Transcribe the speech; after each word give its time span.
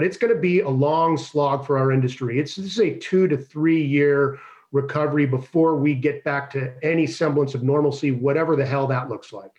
But 0.00 0.06
it's 0.06 0.16
going 0.16 0.34
to 0.34 0.40
be 0.40 0.60
a 0.60 0.68
long 0.70 1.18
slog 1.18 1.66
for 1.66 1.76
our 1.76 1.92
industry. 1.92 2.38
It's 2.38 2.56
this 2.56 2.64
is 2.64 2.80
a 2.80 2.98
two 3.00 3.28
to 3.28 3.36
three 3.36 3.84
year 3.84 4.38
recovery 4.72 5.26
before 5.26 5.76
we 5.76 5.92
get 5.94 6.24
back 6.24 6.48
to 6.52 6.72
any 6.82 7.06
semblance 7.06 7.54
of 7.54 7.62
normalcy, 7.62 8.10
whatever 8.10 8.56
the 8.56 8.64
hell 8.64 8.86
that 8.86 9.10
looks 9.10 9.30
like. 9.30 9.50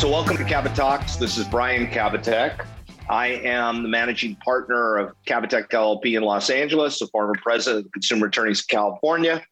So, 0.00 0.10
welcome 0.10 0.38
to 0.38 0.44
Cabot 0.44 0.74
Talks. 0.74 1.16
This 1.16 1.36
is 1.36 1.44
Brian 1.44 1.88
Kabateck. 1.88 2.64
I 3.10 3.26
am 3.26 3.82
the 3.82 3.90
managing 3.90 4.36
partner 4.36 4.96
of 4.96 5.14
Kabateck 5.26 5.68
LLP 5.68 6.16
in 6.16 6.22
Los 6.22 6.48
Angeles, 6.48 7.02
a 7.02 7.06
former 7.08 7.34
president 7.42 7.84
of 7.84 7.92
Consumer 7.92 8.28
Attorneys 8.28 8.60
of 8.60 8.68
California. 8.68 9.44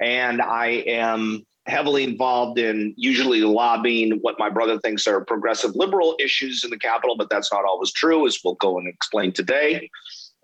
And 0.00 0.42
I 0.42 0.66
am 0.86 1.46
heavily 1.66 2.02
involved 2.02 2.58
in 2.58 2.92
usually 2.96 3.42
lobbying 3.42 4.18
what 4.20 4.38
my 4.38 4.48
brother 4.48 4.78
thinks 4.80 5.06
are 5.06 5.24
progressive 5.24 5.76
liberal 5.76 6.16
issues 6.18 6.64
in 6.64 6.70
the 6.70 6.78
Capitol, 6.78 7.16
but 7.16 7.30
that's 7.30 7.52
not 7.52 7.64
always 7.64 7.92
true, 7.92 8.26
as 8.26 8.38
we'll 8.44 8.54
go 8.54 8.78
and 8.78 8.88
explain 8.88 9.32
today. 9.32 9.88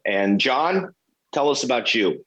And 0.05 0.41
John, 0.41 0.95
tell 1.33 1.51
us 1.51 1.65
about 1.65 1.95
you. 1.95 2.25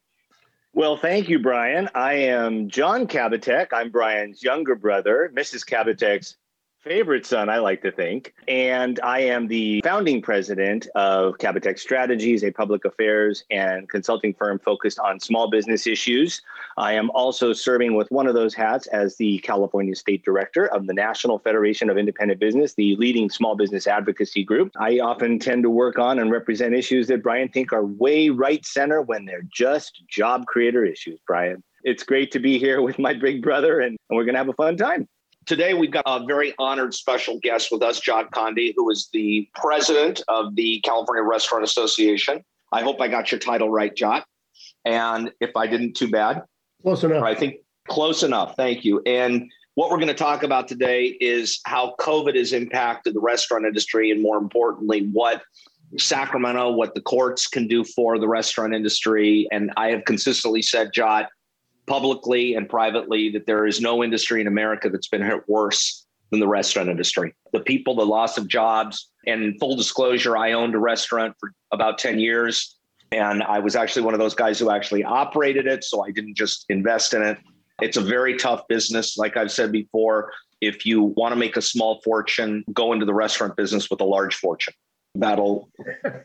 Well, 0.74 0.96
thank 0.96 1.28
you, 1.28 1.40
Brian. 1.40 1.90
I 1.96 2.14
am 2.14 2.70
John 2.70 3.06
Kabateck. 3.08 3.68
I'm 3.74 3.92
Brian's 3.92 4.42
younger 4.42 4.76
brother, 4.76 5.32
Mrs. 5.36 5.66
Kabateck's 5.66 6.38
favorite 6.82 7.26
son, 7.26 7.50
I 7.50 7.58
like 7.60 7.82
to 7.84 7.92
think. 7.92 8.34
And 8.48 9.00
I 9.04 9.20
am 9.20 9.48
the 9.48 9.82
founding 9.82 10.22
president 10.22 10.88
of 10.96 11.38
Kabateck 11.38 11.80
Strategies, 11.80 12.44
a 12.44 12.52
public 12.52 12.86
affairs 12.86 13.44
and 13.52 13.88
consulting 13.90 14.34
firm 14.34 14.60
focused 14.60 15.00
on 15.00 15.20
small 15.20 15.50
business 15.50 15.86
issues. 15.86 16.42
I 16.78 16.94
am 16.94 17.12
also 17.12 17.54
serving 17.54 17.96
with 17.96 18.10
one 18.12 18.28
of 18.28 18.34
those 18.34 18.54
hats 18.54 18.88
as 18.88 19.16
the 19.18 19.40
California 19.40 19.96
State 19.96 20.26
Director 20.26 20.68
of 20.68 20.88
the 20.88 20.94
National 20.94 21.40
Federation 21.40 21.90
of 21.90 21.98
Independent 21.98 22.40
Business, 22.40 22.74
the 22.74 22.96
leading 22.96 23.30
small 23.30 23.56
business 23.56 23.88
advocacy 23.88 24.44
group. 24.44 24.72
I 24.80 25.00
often 25.00 25.40
tend 25.40 25.64
to 25.64 25.70
work 25.70 26.00
on 26.00 26.20
and 26.20 26.32
represent 26.32 26.74
issues 26.74 27.08
that 27.08 27.24
Brian 27.24 27.50
think 27.50 27.72
are 27.74 27.86
way 27.86 28.30
right 28.30 28.66
center 28.66 29.02
when 29.02 29.26
they're 29.26 29.46
just 29.54 30.02
job 30.08 30.46
creator 30.48 30.84
issues, 30.84 31.20
Brian. 31.28 31.64
It's 31.84 32.04
great 32.04 32.32
to 32.32 32.40
be 32.40 32.60
here 32.60 32.82
with 32.82 33.00
my 33.00 33.14
big 33.14 33.42
brother, 33.42 33.80
and, 33.80 33.98
and 34.10 34.18
we're 34.18 34.24
going 34.26 34.36
to 34.36 34.40
have 34.40 34.50
a 34.50 34.54
fun 34.54 34.78
time. 34.78 35.08
Today, 35.48 35.74
we've 35.74 35.92
got 35.92 36.04
a 36.06 36.24
very 36.26 36.54
honored 36.60 36.94
special 36.94 37.40
guest 37.40 37.70
with 37.72 37.82
us, 37.82 38.00
Jot 38.00 38.32
Condie, 38.32 38.74
who 38.76 38.90
is 38.92 39.10
the 39.12 39.50
president 39.56 40.22
of 40.28 40.56
the 40.56 40.80
California 40.82 41.24
Restaurant 41.24 41.64
Association. 41.64 42.44
I 42.72 42.84
hope 42.84 43.02
I 43.02 43.08
got 43.08 43.32
your 43.32 43.40
title 43.40 43.70
right, 43.70 43.94
John. 43.96 44.24
And 44.86 45.32
if 45.42 45.56
I 45.56 45.68
didn't, 45.68 45.96
too 45.96 46.10
bad. 46.10 46.44
Close 46.84 47.04
enough. 47.04 47.24
I 47.24 47.34
think 47.34 47.56
close 47.88 48.24
enough. 48.24 48.56
Thank 48.56 48.86
you. 48.86 49.02
And 49.06 49.52
what 49.76 49.90
we're 49.90 49.98
going 49.98 50.08
to 50.10 50.14
talk 50.14 50.44
about 50.44 50.68
today 50.68 51.18
is 51.20 51.60
how 51.66 51.96
COVID 52.00 52.36
has 52.36 52.54
impacted 52.54 53.16
the 53.16 53.20
restaurant 53.20 53.66
industry, 53.66 54.12
and 54.12 54.22
more 54.22 54.38
importantly, 54.38 55.08
what 55.12 55.42
Sacramento, 55.98 56.72
what 56.72 56.94
the 56.94 57.02
courts 57.02 57.48
can 57.48 57.68
do 57.68 57.84
for 57.84 58.20
the 58.20 58.28
restaurant 58.28 58.74
industry. 58.74 59.48
And 59.52 59.72
I 59.76 59.90
have 59.90 60.06
consistently 60.06 60.62
said, 60.62 60.94
Jot, 60.94 61.28
publicly 61.88 62.56
and 62.56 62.70
privately 62.70 63.30
that 63.32 63.46
there 63.46 63.66
is 63.66 63.82
no 63.82 64.04
industry 64.04 64.42
in 64.42 64.48
America 64.48 64.90
that's 64.90 65.08
been 65.08 65.24
hit 65.24 65.48
worse 65.48 66.06
than 66.30 66.40
the 66.40 66.48
restaurant 66.48 66.90
industry. 66.90 67.34
The 67.54 67.60
people, 67.60 67.96
the 67.96 68.06
loss 68.06 68.38
of 68.38 68.48
jobs, 68.48 69.10
and 69.28 69.60
full 69.60 69.76
disclosure, 69.76 70.38
I 70.38 70.54
owned 70.54 70.76
a 70.76 70.80
restaurant 70.80 71.36
for 71.40 71.54
about 71.72 71.98
10 71.98 72.20
years. 72.20 72.78
And 73.12 73.44
I 73.44 73.60
was 73.60 73.76
actually 73.76 74.04
one 74.04 74.14
of 74.14 74.20
those 74.20 74.34
guys 74.34 74.58
who 74.58 74.72
actually 74.72 75.04
operated 75.04 75.68
it. 75.68 75.84
So 75.84 76.04
I 76.04 76.12
didn't 76.12 76.36
just 76.36 76.66
invest 76.70 77.14
in 77.14 77.22
it. 77.22 77.38
It's 77.82 77.98
a 77.98 78.02
very 78.02 78.38
tough 78.38 78.68
business. 78.70 79.18
Like 79.18 79.36
I've 79.36 79.52
said 79.52 79.72
before, 79.72 80.32
if 80.62 80.86
you 80.86 81.02
want 81.02 81.34
to 81.34 81.36
make 81.36 81.58
a 81.58 81.62
small 81.62 82.00
fortune, 82.04 82.64
go 82.72 82.94
into 82.94 83.06
the 83.06 83.14
restaurant 83.14 83.58
business 83.58 83.90
with 83.90 84.00
a 84.00 84.06
large 84.06 84.36
fortune 84.36 84.74
that'll 85.16 85.70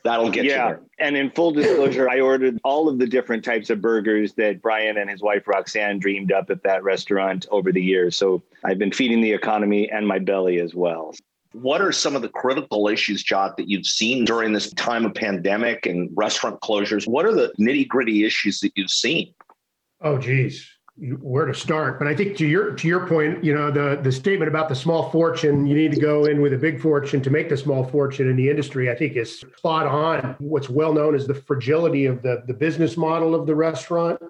that'll 0.05 0.31
get 0.31 0.45
yeah. 0.45 0.71
you 0.71 0.87
And 0.99 1.17
in 1.17 1.31
full 1.31 1.53
disclosure, 1.53 2.09
I 2.09 2.21
ordered 2.21 2.59
all 2.65 2.89
of 2.89 2.99
the 2.99 3.07
different 3.07 3.45
types 3.45 3.71
of 3.71 3.81
burgers 3.81 4.35
that 4.35 4.63
Brian 4.63 4.99
and 4.99 5.11
his 5.11 5.23
wife 5.23 5.47
Roxanne 5.47 5.99
dreamed 5.99 6.33
up 6.33 6.51
at 6.51 6.63
that 6.63 6.83
restaurant 6.83 7.47
over 7.51 7.73
the 7.73 7.83
years. 7.83 8.17
So 8.17 8.43
I've 8.65 8.79
been 8.79 8.93
feeding 8.93 9.21
the 9.21 9.33
economy 9.33 9.91
and 9.91 10.07
my 10.07 10.19
belly 10.19 10.61
as 10.61 10.75
well. 10.75 11.15
What 11.53 11.81
are 11.81 11.93
some 11.93 12.15
of 12.15 12.23
the 12.23 12.29
critical 12.29 12.87
issues, 12.89 13.23
Jot, 13.23 13.57
that 13.57 13.69
you've 13.69 13.87
seen 13.87 14.25
during 14.27 14.53
this 14.53 14.71
time 14.75 15.07
of 15.07 15.15
pandemic 15.15 15.87
and 15.87 16.11
restaurant 16.15 16.61
closures? 16.61 17.09
What 17.09 17.25
are 17.25 17.33
the 17.33 17.53
nitty 17.59 17.89
gritty 17.89 18.25
issues 18.25 18.61
that 18.61 18.73
you've 18.77 18.91
seen? 18.91 19.33
Oh, 20.03 20.19
geez 20.19 20.76
where 20.99 21.45
to 21.45 21.55
start. 21.55 21.99
But 21.99 22.09
I 22.09 22.15
think 22.15 22.37
to 22.39 22.47
your 22.47 22.73
to 22.73 22.89
your 22.89 23.07
point, 23.07 23.45
you 23.45 23.55
know, 23.55 23.71
the 23.71 24.01
the 24.03 24.11
statement 24.11 24.49
about 24.49 24.69
the 24.69 24.75
small 24.75 25.11
fortune, 25.11 25.67
you 25.67 25.75
need 25.75 25.93
to 25.93 26.01
go 26.01 26.25
in 26.25 26.41
with 26.41 26.55
a 26.55 26.59
big 26.59 26.81
fortune 26.81 27.21
to 27.23 27.31
make 27.31 27.49
the 27.49 27.57
small 27.57 27.85
fortune 27.85 28.31
in 28.31 28.37
the 28.37 28.49
industry, 28.49 28.91
I 28.91 28.95
think 28.95 29.15
is 29.17 29.41
spot 29.41 29.87
on. 29.87 30.37
What's 30.39 30.71
well 30.71 30.95
known 30.95 31.15
as 31.15 31.27
the 31.27 31.35
fragility 31.35 32.07
of 32.07 32.23
the 32.23 32.43
the 32.47 32.55
business 32.55 32.97
model 32.97 33.35
of 33.35 33.47
the 33.47 33.55
restaurant. 33.55 34.21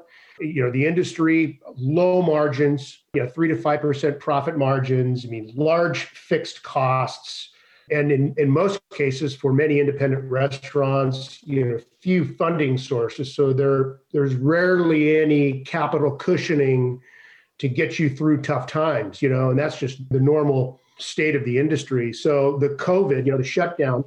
You 0.40 0.64
know, 0.64 0.70
the 0.70 0.84
industry, 0.84 1.60
low 1.76 2.20
margins, 2.20 3.04
you 3.14 3.22
know, 3.22 3.28
three 3.28 3.48
to 3.48 3.56
five 3.56 3.80
percent 3.80 4.18
profit 4.18 4.58
margins. 4.58 5.24
I 5.24 5.28
mean, 5.28 5.52
large 5.54 6.04
fixed 6.04 6.62
costs 6.62 7.50
and 7.90 8.10
in, 8.10 8.34
in 8.36 8.50
most 8.50 8.80
cases 8.92 9.34
for 9.34 9.52
many 9.52 9.80
independent 9.80 10.24
restaurants 10.30 11.42
you 11.42 11.64
know 11.64 11.78
few 12.00 12.24
funding 12.36 12.76
sources. 12.78 13.34
So 13.34 13.52
there 13.52 13.98
there's 14.12 14.34
rarely 14.34 15.20
any 15.20 15.60
capital 15.64 16.12
cushioning 16.12 17.00
to 17.58 17.68
get 17.68 17.98
you 17.98 18.10
through 18.10 18.42
tough 18.42 18.66
times 18.66 19.22
you 19.22 19.28
know 19.28 19.50
and 19.50 19.58
that's 19.58 19.78
just 19.78 20.08
the 20.10 20.20
normal 20.20 20.80
state 20.98 21.36
of 21.36 21.44
the 21.44 21.58
industry. 21.58 22.12
So 22.12 22.58
the 22.58 22.70
covid 22.70 23.26
you 23.26 23.32
know 23.32 23.38
the 23.38 23.44
shutdown 23.44 24.04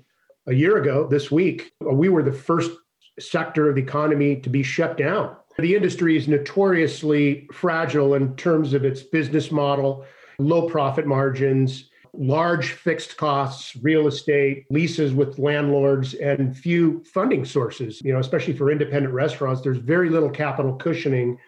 a 0.48 0.54
year 0.54 0.78
ago 0.78 1.08
this 1.08 1.32
week 1.32 1.72
uh, 1.86 1.94
we 1.94 2.10
were 2.10 2.24
the 2.24 2.34
first 2.34 2.72
sector 3.20 3.70
of 3.70 3.76
the 3.76 3.82
economy 3.82 4.36
to 4.38 4.50
be 4.50 4.64
shut 4.64 4.98
down. 4.98 5.36
The 5.58 5.76
industry 5.76 6.16
is 6.16 6.30
notoriously 6.30 7.50
fragile 7.52 8.14
in 8.14 8.34
terms 8.38 8.74
of 8.74 8.86
its 8.86 9.04
business 9.04 9.52
model 9.52 10.06
low 10.40 10.70
profit 10.70 11.06
margins 11.06 11.90
large 12.20 12.74
fixed 12.74 13.16
costs, 13.16 13.78
real 13.78 14.06
estate, 14.06 14.66
leases 14.70 15.14
with 15.14 15.40
landlords, 15.40 16.14
and 16.16 16.56
few 16.56 17.02
funding 17.06 17.46
sources. 17.46 18.02
You 18.04 18.14
know, 18.14 18.20
especially 18.20 18.54
for 18.54 18.70
independent 18.70 19.14
restaurants, 19.14 19.62
there's 19.62 19.78
very 19.78 20.10
little 20.10 20.30
capital 20.30 20.76
cushioning 20.76 21.40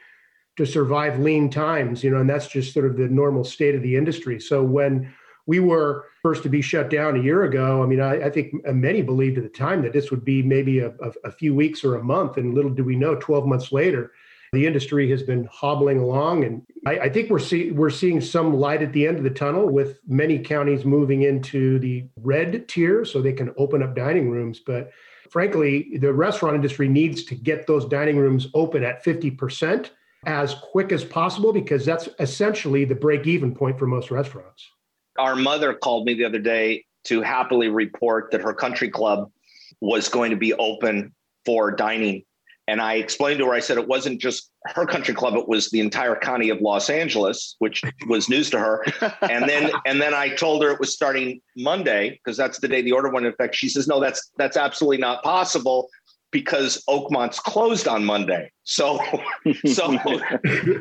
to 0.55 0.65
survive 0.65 1.19
lean 1.19 1.49
times, 1.49 2.03
you 2.03 2.09
know, 2.09 2.17
and 2.17 2.29
that's 2.29 2.47
just 2.47 2.73
sort 2.73 2.85
of 2.85 2.95
the 2.95 3.07
normal 3.07 3.43
state 3.43 3.75
of 3.75 3.81
the 3.81 3.95
industry. 3.95 4.39
So 4.39 4.63
when 4.63 5.13
we 5.45 5.59
were 5.59 6.05
first 6.21 6.43
to 6.43 6.49
be 6.49 6.61
shut 6.61 6.89
down 6.89 7.17
a 7.17 7.23
year 7.23 7.43
ago, 7.43 7.83
I 7.83 7.85
mean, 7.85 7.99
I, 7.99 8.27
I 8.27 8.29
think 8.29 8.53
many 8.65 9.01
believed 9.01 9.37
at 9.37 9.43
the 9.43 9.49
time 9.49 9.81
that 9.81 9.91
this 9.91 10.09
would 10.09 10.23
be 10.23 10.41
maybe 10.41 10.79
a, 10.79 10.89
a, 11.01 11.11
a 11.25 11.31
few 11.31 11.53
weeks 11.53 11.83
or 11.83 11.95
a 11.95 12.03
month. 12.03 12.37
And 12.37 12.53
little 12.53 12.71
do 12.71 12.83
we 12.83 12.95
know, 12.95 13.15
12 13.15 13.45
months 13.45 13.71
later, 13.71 14.11
the 14.51 14.67
industry 14.67 15.09
has 15.09 15.23
been 15.23 15.45
hobbling 15.45 15.99
along, 15.99 16.43
and 16.43 16.61
I, 16.85 16.99
I 16.99 17.09
think 17.09 17.29
we're 17.29 17.39
see, 17.39 17.71
we're 17.71 17.89
seeing 17.89 18.19
some 18.19 18.57
light 18.57 18.81
at 18.81 18.91
the 18.91 19.07
end 19.07 19.17
of 19.17 19.23
the 19.23 19.29
tunnel 19.29 19.69
with 19.69 19.99
many 20.07 20.39
counties 20.39 20.83
moving 20.83 21.23
into 21.23 21.79
the 21.79 22.05
red 22.17 22.67
tier 22.67 23.05
so 23.05 23.21
they 23.21 23.31
can 23.31 23.53
open 23.57 23.81
up 23.81 23.95
dining 23.95 24.29
rooms. 24.29 24.59
But 24.59 24.91
frankly, 25.29 25.97
the 25.99 26.11
restaurant 26.11 26.55
industry 26.55 26.89
needs 26.89 27.23
to 27.25 27.35
get 27.35 27.65
those 27.65 27.85
dining 27.85 28.17
rooms 28.17 28.47
open 28.53 28.83
at 28.83 29.03
50% 29.05 29.91
as 30.25 30.53
quick 30.55 30.91
as 30.91 31.05
possible 31.05 31.53
because 31.53 31.85
that's 31.85 32.09
essentially 32.19 32.83
the 32.83 32.95
break 32.95 33.25
even 33.27 33.55
point 33.55 33.79
for 33.79 33.87
most 33.87 34.11
restaurants. 34.11 34.67
Our 35.17 35.35
mother 35.35 35.73
called 35.73 36.05
me 36.05 36.13
the 36.13 36.25
other 36.25 36.39
day 36.39 36.85
to 37.05 37.21
happily 37.21 37.69
report 37.69 38.31
that 38.31 38.41
her 38.41 38.53
country 38.53 38.89
club 38.89 39.31
was 39.79 40.09
going 40.09 40.31
to 40.31 40.37
be 40.37 40.53
open 40.53 41.13
for 41.45 41.71
dining 41.71 42.23
and 42.71 42.79
I 42.81 42.93
explained 42.93 43.39
to 43.39 43.47
her, 43.47 43.53
I 43.53 43.59
said 43.59 43.77
it 43.77 43.89
wasn't 43.89 44.21
just 44.21 44.49
her 44.75 44.85
country 44.85 45.13
club, 45.13 45.35
it 45.35 45.45
was 45.45 45.69
the 45.71 45.81
entire 45.81 46.15
county 46.15 46.47
of 46.47 46.61
Los 46.61 46.89
Angeles, 46.89 47.57
which 47.59 47.83
was 48.07 48.29
news 48.29 48.49
to 48.51 48.59
her. 48.59 48.85
And 49.29 49.49
then 49.49 49.71
and 49.85 50.01
then 50.01 50.13
I 50.13 50.29
told 50.29 50.63
her 50.63 50.71
it 50.71 50.79
was 50.79 50.93
starting 50.93 51.41
Monday, 51.57 52.11
because 52.11 52.37
that's 52.37 52.59
the 52.59 52.69
day 52.69 52.81
the 52.81 52.93
order 52.93 53.09
went 53.09 53.25
into 53.25 53.35
effect. 53.35 53.55
She 53.55 53.67
says, 53.67 53.89
No, 53.89 53.99
that's 53.99 54.31
that's 54.37 54.55
absolutely 54.55 54.99
not 54.99 55.21
possible 55.21 55.89
because 56.31 56.81
Oakmont's 56.87 57.41
closed 57.41 57.89
on 57.89 58.05
Monday. 58.05 58.49
So 58.63 59.01
so 59.65 59.97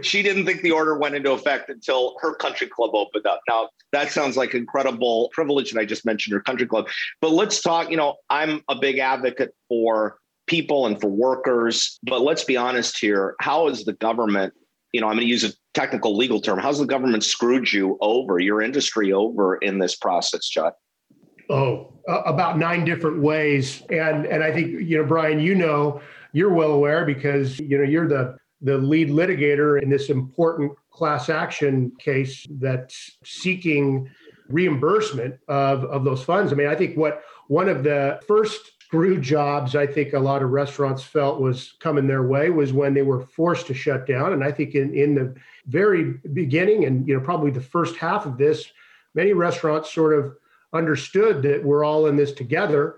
she 0.02 0.22
didn't 0.22 0.46
think 0.46 0.62
the 0.62 0.70
order 0.70 0.96
went 0.96 1.16
into 1.16 1.32
effect 1.32 1.70
until 1.70 2.14
her 2.20 2.36
country 2.36 2.68
club 2.68 2.94
opened 2.94 3.26
up. 3.26 3.40
Now 3.48 3.68
that 3.90 4.12
sounds 4.12 4.36
like 4.36 4.54
incredible 4.54 5.28
privilege 5.32 5.72
and 5.72 5.80
I 5.80 5.86
just 5.86 6.06
mentioned 6.06 6.34
her 6.34 6.40
country 6.40 6.68
club. 6.68 6.86
But 7.20 7.32
let's 7.32 7.60
talk, 7.60 7.90
you 7.90 7.96
know, 7.96 8.14
I'm 8.30 8.62
a 8.68 8.76
big 8.76 8.98
advocate 8.98 9.56
for 9.68 10.20
people 10.50 10.86
and 10.86 11.00
for 11.00 11.08
workers. 11.08 11.98
But 12.02 12.22
let's 12.22 12.44
be 12.44 12.56
honest 12.56 12.98
here. 12.98 13.36
How 13.40 13.68
is 13.68 13.84
the 13.84 13.94
government, 13.94 14.52
you 14.92 15.00
know, 15.00 15.06
I'm 15.06 15.14
going 15.14 15.26
to 15.26 15.30
use 15.30 15.44
a 15.44 15.52
technical 15.72 16.16
legal 16.16 16.40
term, 16.40 16.58
how's 16.58 16.80
the 16.80 16.86
government 16.86 17.22
screwed 17.22 17.72
you 17.72 17.96
over, 18.00 18.40
your 18.40 18.60
industry 18.60 19.12
over 19.12 19.56
in 19.56 19.78
this 19.78 19.94
process, 19.94 20.48
Jot? 20.48 20.74
Oh, 21.48 21.92
about 22.08 22.58
nine 22.58 22.84
different 22.84 23.22
ways. 23.22 23.82
And 23.90 24.26
and 24.26 24.42
I 24.42 24.52
think, 24.52 24.80
you 24.80 24.98
know, 24.98 25.04
Brian, 25.04 25.40
you 25.40 25.54
know, 25.54 26.00
you're 26.32 26.52
well 26.52 26.72
aware 26.72 27.04
because, 27.04 27.58
you 27.58 27.78
know, 27.78 27.84
you're 27.84 28.08
the 28.08 28.36
the 28.60 28.76
lead 28.76 29.08
litigator 29.08 29.80
in 29.82 29.88
this 29.88 30.10
important 30.10 30.72
class 30.90 31.28
action 31.28 31.92
case 31.98 32.46
that's 32.58 33.18
seeking 33.24 34.10
reimbursement 34.48 35.36
of, 35.48 35.84
of 35.84 36.04
those 36.04 36.22
funds. 36.22 36.52
I 36.52 36.56
mean, 36.56 36.66
I 36.66 36.74
think 36.74 36.96
what 36.96 37.22
one 37.48 37.68
of 37.68 37.82
the 37.84 38.20
first 38.26 38.72
screw 38.90 39.20
jobs 39.20 39.76
I 39.76 39.86
think 39.86 40.14
a 40.14 40.18
lot 40.18 40.42
of 40.42 40.50
restaurants 40.50 41.04
felt 41.04 41.40
was 41.40 41.74
coming 41.78 42.08
their 42.08 42.24
way 42.24 42.50
was 42.50 42.72
when 42.72 42.92
they 42.92 43.02
were 43.02 43.20
forced 43.20 43.68
to 43.68 43.74
shut 43.74 44.04
down. 44.04 44.32
And 44.32 44.42
I 44.42 44.50
think 44.50 44.74
in, 44.74 44.92
in 44.92 45.14
the 45.14 45.32
very 45.68 46.14
beginning 46.32 46.86
and 46.86 47.06
you 47.06 47.14
know 47.14 47.20
probably 47.20 47.52
the 47.52 47.60
first 47.60 47.94
half 47.94 48.26
of 48.26 48.36
this, 48.36 48.72
many 49.14 49.32
restaurants 49.32 49.92
sort 49.92 50.18
of 50.18 50.36
understood 50.72 51.40
that 51.42 51.62
we're 51.62 51.84
all 51.84 52.06
in 52.06 52.16
this 52.16 52.32
together. 52.32 52.96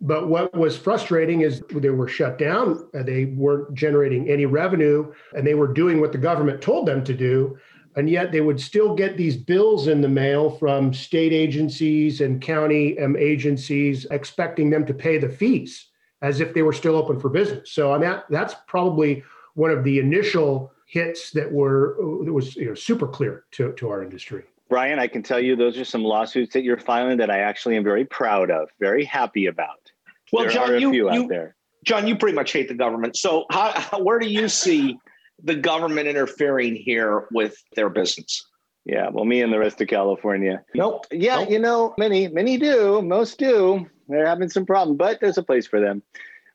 But 0.00 0.26
what 0.28 0.52
was 0.56 0.76
frustrating 0.76 1.42
is 1.42 1.62
they 1.70 1.90
were 1.90 2.08
shut 2.08 2.36
down, 2.36 2.88
they 2.92 3.26
weren't 3.26 3.74
generating 3.74 4.28
any 4.28 4.46
revenue, 4.46 5.12
and 5.36 5.46
they 5.46 5.54
were 5.54 5.72
doing 5.72 6.00
what 6.00 6.10
the 6.10 6.18
government 6.18 6.60
told 6.60 6.86
them 6.86 7.04
to 7.04 7.14
do 7.14 7.56
and 7.98 8.08
yet 8.08 8.30
they 8.30 8.40
would 8.40 8.60
still 8.60 8.94
get 8.94 9.16
these 9.16 9.36
bills 9.36 9.88
in 9.88 10.00
the 10.00 10.08
mail 10.08 10.50
from 10.50 10.94
state 10.94 11.32
agencies 11.32 12.20
and 12.20 12.40
county 12.40 12.96
um, 13.00 13.16
agencies 13.16 14.06
expecting 14.12 14.70
them 14.70 14.86
to 14.86 14.94
pay 14.94 15.18
the 15.18 15.28
fees 15.28 15.88
as 16.22 16.38
if 16.38 16.54
they 16.54 16.62
were 16.62 16.72
still 16.72 16.94
open 16.94 17.18
for 17.18 17.28
business. 17.28 17.72
So 17.72 17.92
I 17.92 17.98
mean, 17.98 18.08
that, 18.08 18.24
that's 18.30 18.54
probably 18.68 19.24
one 19.54 19.72
of 19.72 19.82
the 19.82 19.98
initial 19.98 20.72
hits 20.86 21.32
that 21.32 21.50
were 21.50 21.96
that 22.24 22.32
was 22.32 22.54
you 22.54 22.66
know, 22.66 22.74
super 22.74 23.08
clear 23.08 23.46
to, 23.52 23.72
to 23.72 23.88
our 23.88 24.04
industry. 24.04 24.44
Brian, 24.68 25.00
I 25.00 25.08
can 25.08 25.24
tell 25.24 25.40
you 25.40 25.56
those 25.56 25.76
are 25.76 25.84
some 25.84 26.04
lawsuits 26.04 26.52
that 26.52 26.62
you're 26.62 26.78
filing 26.78 27.16
that 27.18 27.30
I 27.30 27.40
actually 27.40 27.76
am 27.76 27.82
very 27.82 28.04
proud 28.04 28.48
of, 28.48 28.68
very 28.78 29.04
happy 29.04 29.46
about. 29.46 29.90
Well, 30.32 30.44
there 30.44 30.52
John, 30.52 30.80
you, 30.80 30.92
you 30.92 31.52
John, 31.84 32.06
you 32.06 32.14
pretty 32.14 32.36
much 32.36 32.52
hate 32.52 32.68
the 32.68 32.74
government. 32.74 33.16
So, 33.16 33.46
how, 33.50 33.72
how, 33.72 34.00
where 34.00 34.20
do 34.20 34.28
you 34.28 34.48
see 34.48 34.98
the 35.42 35.54
government 35.54 36.08
interfering 36.08 36.74
here 36.74 37.26
with 37.32 37.56
their 37.74 37.88
business. 37.88 38.44
Yeah, 38.84 39.10
well, 39.10 39.24
me 39.24 39.42
and 39.42 39.52
the 39.52 39.58
rest 39.58 39.80
of 39.80 39.88
California. 39.88 40.64
Nope. 40.74 41.06
Yeah, 41.10 41.40
nope. 41.40 41.50
you 41.50 41.58
know, 41.58 41.94
many, 41.98 42.28
many 42.28 42.56
do. 42.56 43.02
Most 43.02 43.38
do. 43.38 43.86
They're 44.08 44.26
having 44.26 44.48
some 44.48 44.64
problem, 44.64 44.96
but 44.96 45.20
there's 45.20 45.36
a 45.36 45.42
place 45.42 45.66
for 45.66 45.78
them. 45.78 46.02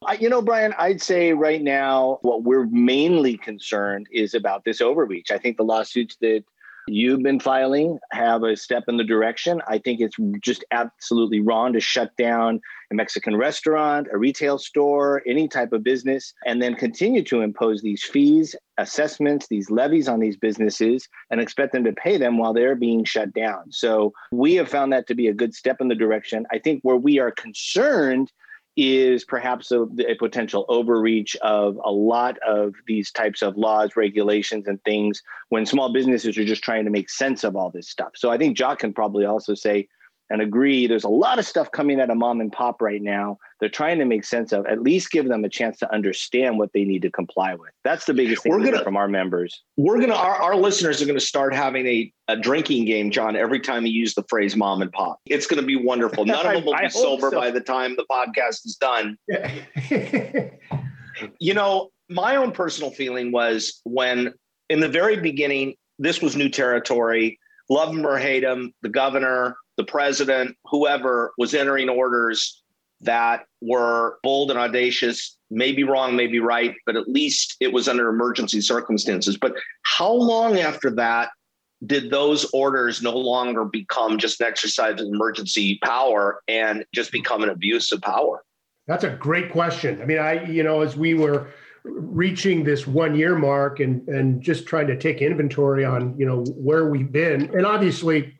I, 0.05 0.13
you 0.13 0.29
know, 0.29 0.41
Brian, 0.41 0.73
I'd 0.77 1.01
say 1.01 1.33
right 1.33 1.61
now, 1.61 2.19
what 2.23 2.43
we're 2.43 2.65
mainly 2.65 3.37
concerned 3.37 4.07
is 4.11 4.33
about 4.33 4.65
this 4.65 4.81
overreach. 4.81 5.31
I 5.31 5.37
think 5.37 5.57
the 5.57 5.63
lawsuits 5.63 6.17
that 6.21 6.43
you've 6.87 7.23
been 7.23 7.39
filing 7.39 7.99
have 8.11 8.43
a 8.43 8.55
step 8.55 8.83
in 8.87 8.97
the 8.97 9.03
direction. 9.03 9.61
I 9.67 9.77
think 9.77 10.01
it's 10.01 10.17
just 10.41 10.63
absolutely 10.71 11.39
wrong 11.39 11.73
to 11.73 11.79
shut 11.79 12.15
down 12.17 12.59
a 12.91 12.95
Mexican 12.95 13.35
restaurant, 13.35 14.07
a 14.11 14.17
retail 14.17 14.57
store, 14.57 15.21
any 15.27 15.47
type 15.47 15.73
of 15.73 15.83
business, 15.83 16.33
and 16.45 16.61
then 16.61 16.75
continue 16.75 17.23
to 17.23 17.41
impose 17.41 17.81
these 17.81 18.03
fees, 18.03 18.55
assessments, 18.77 19.47
these 19.47 19.69
levies 19.69 20.07
on 20.07 20.19
these 20.19 20.37
businesses 20.37 21.07
and 21.31 21.39
expect 21.39 21.73
them 21.73 21.83
to 21.83 21.93
pay 21.93 22.17
them 22.17 22.37
while 22.37 22.53
they're 22.53 22.75
being 22.75 23.03
shut 23.03 23.33
down. 23.33 23.71
So 23.71 24.13
we 24.31 24.55
have 24.55 24.69
found 24.69 24.93
that 24.93 25.07
to 25.07 25.15
be 25.15 25.27
a 25.27 25.33
good 25.33 25.53
step 25.53 25.77
in 25.79 25.87
the 25.87 25.95
direction. 25.95 26.45
I 26.51 26.59
think 26.59 26.81
where 26.83 26.97
we 26.97 27.19
are 27.19 27.31
concerned 27.31 28.31
is 28.75 29.23
perhaps 29.23 29.71
a, 29.71 29.83
a, 30.07 30.15
potential 30.15 30.65
overreach 30.67 31.35
of 31.37 31.79
a 31.83 31.91
lot 31.91 32.37
of 32.39 32.73
these 32.87 33.11
types 33.11 33.43
of 33.43 33.55
laws, 33.55 33.95
regulations, 33.95 34.67
and 34.67 34.83
things 34.83 35.21
when 35.49 35.65
small 35.65 35.93
businesses 35.93 36.37
are 36.37 36.45
just 36.45 36.63
trying 36.63 36.83
to 36.85 36.89
make 36.89 37.09
sense 37.09 37.43
of 37.43 37.55
all 37.55 37.69
this 37.69 37.87
stuff. 37.87 38.13
So 38.15 38.31
I 38.31 38.37
think 38.37 38.57
Jot 38.57 38.79
can 38.79 38.91
probably 38.91 39.25
also 39.25 39.53
say 39.53 39.87
and 40.29 40.41
agree 40.41 40.87
there's 40.87 41.03
a 41.03 41.09
lot 41.09 41.39
of 41.39 41.45
stuff 41.45 41.71
coming 41.71 41.99
out 41.99 42.09
of 42.09 42.17
mom 42.17 42.41
and 42.41 42.51
pop 42.51 42.81
right 42.81 43.01
now. 43.01 43.37
They're 43.59 43.69
trying 43.69 43.99
to 43.99 44.05
make 44.05 44.25
sense 44.25 44.51
of 44.51 44.65
at 44.65 44.81
least 44.81 45.11
give 45.11 45.27
them 45.27 45.45
a 45.45 45.49
chance 45.49 45.77
to 45.79 45.93
understand 45.93 46.57
what 46.57 46.71
they 46.73 46.83
need 46.83 47.01
to 47.03 47.11
comply 47.11 47.55
with. 47.55 47.71
That's 47.83 48.05
the 48.05 48.13
biggest 48.13 48.43
thing 48.43 48.51
we're 48.51 48.63
gonna, 48.63 48.83
from 48.83 48.97
our 48.97 49.07
members. 49.07 49.63
we're 49.77 49.99
gonna 49.99 50.15
our, 50.15 50.35
our 50.35 50.55
listeners 50.55 51.01
are 51.01 51.05
gonna 51.05 51.19
start 51.19 51.53
having 51.53 51.85
a, 51.87 52.13
a 52.27 52.37
drinking 52.37 52.85
game 52.85 53.11
john 53.11 53.35
every 53.35 53.59
time 53.59 53.85
you 53.85 53.91
use 53.91 54.15
the 54.15 54.23
phrase 54.29 54.55
mom 54.55 54.81
and 54.81 54.91
pop. 54.91 55.19
It's 55.25 55.47
gonna 55.47 55.61
be 55.61 55.75
wonderful. 55.75 56.25
None 56.25 56.45
of 56.45 56.53
them 56.53 56.65
will 56.65 56.75
I, 56.75 56.81
be 56.81 56.85
I 56.85 56.89
sober 56.89 57.29
so. 57.29 57.39
by 57.39 57.51
the 57.51 57.61
time 57.61 57.95
the 57.95 58.05
podcast 58.09 58.65
is 58.65 58.77
done. 58.79 59.17
You 61.39 61.53
know 61.53 61.91
my 62.09 62.35
own 62.35 62.51
personal 62.51 62.91
feeling 62.91 63.31
was 63.31 63.81
when 63.83 64.33
in 64.69 64.79
the 64.79 64.89
very 64.89 65.17
beginning 65.17 65.75
this 65.99 66.21
was 66.21 66.35
new 66.35 66.49
territory. 66.49 67.39
Love 67.69 67.95
him 67.95 68.05
or 68.05 68.17
hate 68.17 68.43
him 68.43 68.73
the 68.81 68.89
governor 68.89 69.55
the 69.77 69.83
president, 69.83 70.55
whoever 70.65 71.33
was 71.37 71.53
entering 71.53 71.89
orders 71.89 72.61
that 73.01 73.45
were 73.61 74.19
bold 74.23 74.49
and 74.49 74.59
audacious, 74.59 75.37
maybe 75.49 75.83
wrong, 75.83 76.15
maybe 76.15 76.39
right, 76.39 76.75
but 76.85 76.95
at 76.95 77.07
least 77.07 77.55
it 77.59 77.73
was 77.73 77.87
under 77.87 78.09
emergency 78.09 78.61
circumstances. 78.61 79.37
But 79.37 79.53
how 79.83 80.11
long 80.11 80.59
after 80.59 80.89
that 80.91 81.29
did 81.85 82.09
those 82.11 82.45
orders 82.53 83.01
no 83.01 83.15
longer 83.15 83.65
become 83.65 84.17
just 84.17 84.39
an 84.39 84.47
exercise 84.47 85.01
of 85.01 85.07
emergency 85.07 85.79
power 85.83 86.41
and 86.47 86.85
just 86.93 87.11
become 87.11 87.43
an 87.43 87.49
abuse 87.49 87.91
of 87.91 88.01
power? 88.01 88.43
That's 88.87 89.03
a 89.03 89.09
great 89.09 89.51
question. 89.51 90.01
I 90.01 90.05
mean, 90.05 90.19
I, 90.19 90.45
you 90.45 90.63
know, 90.63 90.81
as 90.81 90.95
we 90.95 91.13
were 91.13 91.49
reaching 91.83 92.63
this 92.63 92.87
one 92.87 93.15
year 93.15 93.37
mark 93.37 93.81
and 93.81 94.07
and 94.07 94.41
just 94.41 94.65
trying 94.65 94.87
to 94.87 94.97
take 94.97 95.21
inventory 95.21 95.83
on, 95.83 96.17
you 96.17 96.25
know, 96.25 96.43
where 96.55 96.89
we've 96.89 97.11
been, 97.11 97.53
and 97.55 97.65
obviously 97.65 98.37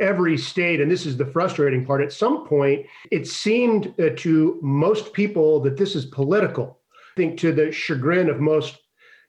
every 0.00 0.36
state, 0.36 0.80
and 0.80 0.90
this 0.90 1.06
is 1.06 1.16
the 1.16 1.26
frustrating 1.26 1.84
part, 1.84 2.02
at 2.02 2.12
some 2.12 2.46
point, 2.46 2.86
it 3.10 3.26
seemed 3.26 3.94
uh, 4.00 4.10
to 4.16 4.58
most 4.62 5.12
people 5.12 5.60
that 5.60 5.76
this 5.76 5.94
is 5.94 6.06
political. 6.06 6.78
I 6.94 7.20
think 7.20 7.38
to 7.40 7.52
the 7.52 7.72
chagrin 7.72 8.28
of 8.28 8.40
most 8.40 8.78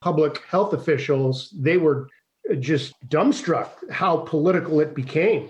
public 0.02 0.44
health 0.46 0.74
officials, 0.74 1.54
they 1.58 1.78
were 1.78 2.08
just 2.60 2.94
dumbstruck 3.10 3.70
how 3.92 4.18
political 4.18 4.80
it 4.80 4.96
became. 4.96 5.50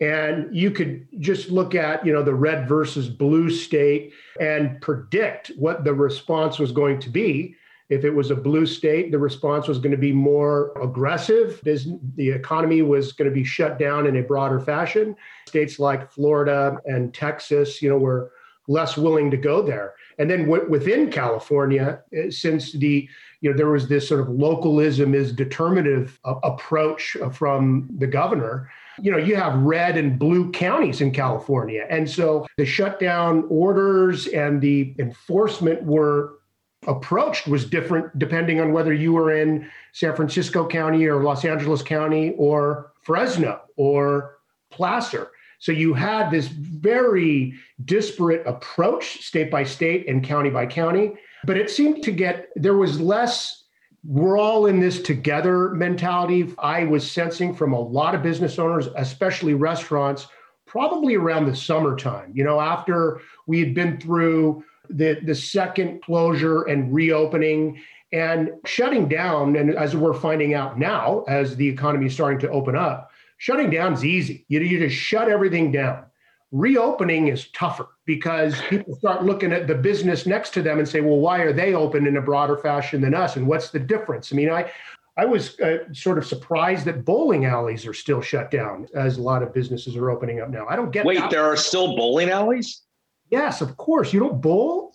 And 0.00 0.54
you 0.54 0.70
could 0.70 1.08
just 1.20 1.50
look 1.50 1.74
at, 1.74 2.04
you 2.04 2.12
know, 2.12 2.22
the 2.22 2.34
red 2.34 2.68
versus 2.68 3.08
blue 3.08 3.48
state 3.48 4.12
and 4.38 4.80
predict 4.82 5.52
what 5.56 5.84
the 5.84 5.94
response 5.94 6.58
was 6.58 6.70
going 6.70 7.00
to 7.00 7.08
be. 7.08 7.56
If 7.88 8.04
it 8.04 8.10
was 8.10 8.30
a 8.30 8.36
blue 8.36 8.66
state, 8.66 9.12
the 9.12 9.18
response 9.18 9.68
was 9.68 9.78
going 9.78 9.92
to 9.92 9.98
be 9.98 10.12
more 10.12 10.72
aggressive. 10.82 11.60
The 11.62 12.30
economy 12.30 12.82
was 12.82 13.12
going 13.12 13.30
to 13.30 13.34
be 13.34 13.44
shut 13.44 13.78
down 13.78 14.06
in 14.06 14.16
a 14.16 14.22
broader 14.22 14.58
fashion. 14.58 15.14
States 15.46 15.78
like 15.78 16.10
Florida 16.10 16.78
and 16.86 17.14
Texas, 17.14 17.80
you 17.80 17.88
know, 17.88 17.98
were 17.98 18.32
less 18.68 18.96
willing 18.96 19.30
to 19.30 19.36
go 19.36 19.62
there. 19.62 19.94
And 20.18 20.30
then 20.30 20.46
within 20.46 21.10
California, 21.10 22.00
eh, 22.12 22.30
since 22.30 22.72
the 22.72 23.08
you 23.40 23.50
know 23.50 23.56
there 23.56 23.68
was 23.68 23.88
this 23.88 24.08
sort 24.08 24.20
of 24.20 24.28
localism 24.28 25.14
is 25.14 25.32
determinative 25.32 26.18
uh, 26.24 26.34
approach 26.42 27.16
from 27.32 27.88
the 27.98 28.06
governor, 28.06 28.70
you 29.00 29.10
know 29.10 29.18
you 29.18 29.36
have 29.36 29.54
red 29.58 29.96
and 29.96 30.18
blue 30.18 30.50
counties 30.50 31.00
in 31.00 31.12
California, 31.12 31.86
and 31.90 32.08
so 32.08 32.46
the 32.56 32.66
shutdown 32.66 33.44
orders 33.48 34.26
and 34.28 34.60
the 34.60 34.94
enforcement 34.98 35.82
were 35.82 36.38
approached 36.86 37.46
was 37.46 37.64
different 37.64 38.18
depending 38.18 38.60
on 38.60 38.72
whether 38.72 38.92
you 38.92 39.12
were 39.12 39.32
in 39.32 39.68
San 39.92 40.14
Francisco 40.14 40.66
County 40.66 41.06
or 41.06 41.22
Los 41.22 41.44
Angeles 41.44 41.82
County 41.82 42.34
or 42.36 42.92
Fresno 43.02 43.60
or 43.76 44.38
Placer. 44.70 45.30
So 45.58 45.72
you 45.72 45.94
had 45.94 46.30
this 46.30 46.48
very 46.48 47.54
disparate 47.84 48.46
approach 48.46 49.22
state 49.22 49.50
by 49.50 49.64
state 49.64 50.08
and 50.08 50.22
county 50.22 50.50
by 50.50 50.66
county, 50.66 51.14
but 51.44 51.56
it 51.56 51.70
seemed 51.70 52.02
to 52.04 52.12
get 52.12 52.48
there 52.56 52.76
was 52.76 53.00
less 53.00 53.64
we're 54.04 54.38
all 54.38 54.66
in 54.66 54.78
this 54.78 55.02
together 55.02 55.70
mentality. 55.70 56.54
I 56.60 56.84
was 56.84 57.10
sensing 57.10 57.54
from 57.54 57.72
a 57.72 57.80
lot 57.80 58.14
of 58.14 58.22
business 58.22 58.58
owners, 58.58 58.88
especially 58.94 59.54
restaurants, 59.54 60.28
probably 60.64 61.16
around 61.16 61.46
the 61.46 61.56
summertime. 61.56 62.30
You 62.32 62.44
know, 62.44 62.60
after 62.60 63.20
we 63.46 63.58
had 63.58 63.74
been 63.74 63.98
through 63.98 64.64
the, 64.90 65.20
the 65.24 65.34
second 65.34 66.02
closure 66.02 66.62
and 66.64 66.92
reopening 66.92 67.80
and 68.12 68.50
shutting 68.64 69.08
down. 69.08 69.56
And 69.56 69.74
as 69.74 69.96
we're 69.96 70.14
finding 70.14 70.54
out 70.54 70.78
now, 70.78 71.24
as 71.28 71.56
the 71.56 71.68
economy 71.68 72.06
is 72.06 72.14
starting 72.14 72.38
to 72.40 72.50
open 72.50 72.76
up, 72.76 73.10
shutting 73.38 73.70
down 73.70 73.92
is 73.92 74.04
easy. 74.04 74.44
You, 74.48 74.60
you 74.60 74.78
just 74.78 74.96
shut 74.96 75.28
everything 75.28 75.72
down. 75.72 76.04
Reopening 76.52 77.28
is 77.28 77.48
tougher 77.48 77.88
because 78.04 78.60
people 78.70 78.94
start 78.94 79.24
looking 79.24 79.52
at 79.52 79.66
the 79.66 79.74
business 79.74 80.26
next 80.26 80.50
to 80.54 80.62
them 80.62 80.78
and 80.78 80.88
say, 80.88 81.00
well, 81.00 81.18
why 81.18 81.40
are 81.40 81.52
they 81.52 81.74
open 81.74 82.06
in 82.06 82.16
a 82.16 82.22
broader 82.22 82.56
fashion 82.56 83.00
than 83.00 83.14
us? 83.14 83.36
And 83.36 83.46
what's 83.46 83.70
the 83.70 83.80
difference? 83.80 84.32
I 84.32 84.36
mean, 84.36 84.50
I, 84.50 84.70
I 85.18 85.24
was 85.24 85.58
uh, 85.60 85.78
sort 85.92 86.18
of 86.18 86.26
surprised 86.26 86.84
that 86.84 87.04
bowling 87.04 87.46
alleys 87.46 87.86
are 87.86 87.94
still 87.94 88.20
shut 88.20 88.50
down 88.50 88.86
as 88.94 89.16
a 89.16 89.22
lot 89.22 89.42
of 89.42 89.52
businesses 89.52 89.96
are 89.96 90.10
opening 90.10 90.40
up 90.40 90.50
now. 90.50 90.66
I 90.68 90.76
don't 90.76 90.90
get 90.90 91.04
Wait, 91.04 91.18
that. 91.18 91.30
there 91.30 91.44
are 91.44 91.56
still 91.56 91.96
bowling 91.96 92.28
alleys? 92.28 92.82
Yes, 93.30 93.60
of 93.60 93.76
course. 93.76 94.12
You 94.12 94.20
don't 94.20 94.40
bowl? 94.40 94.94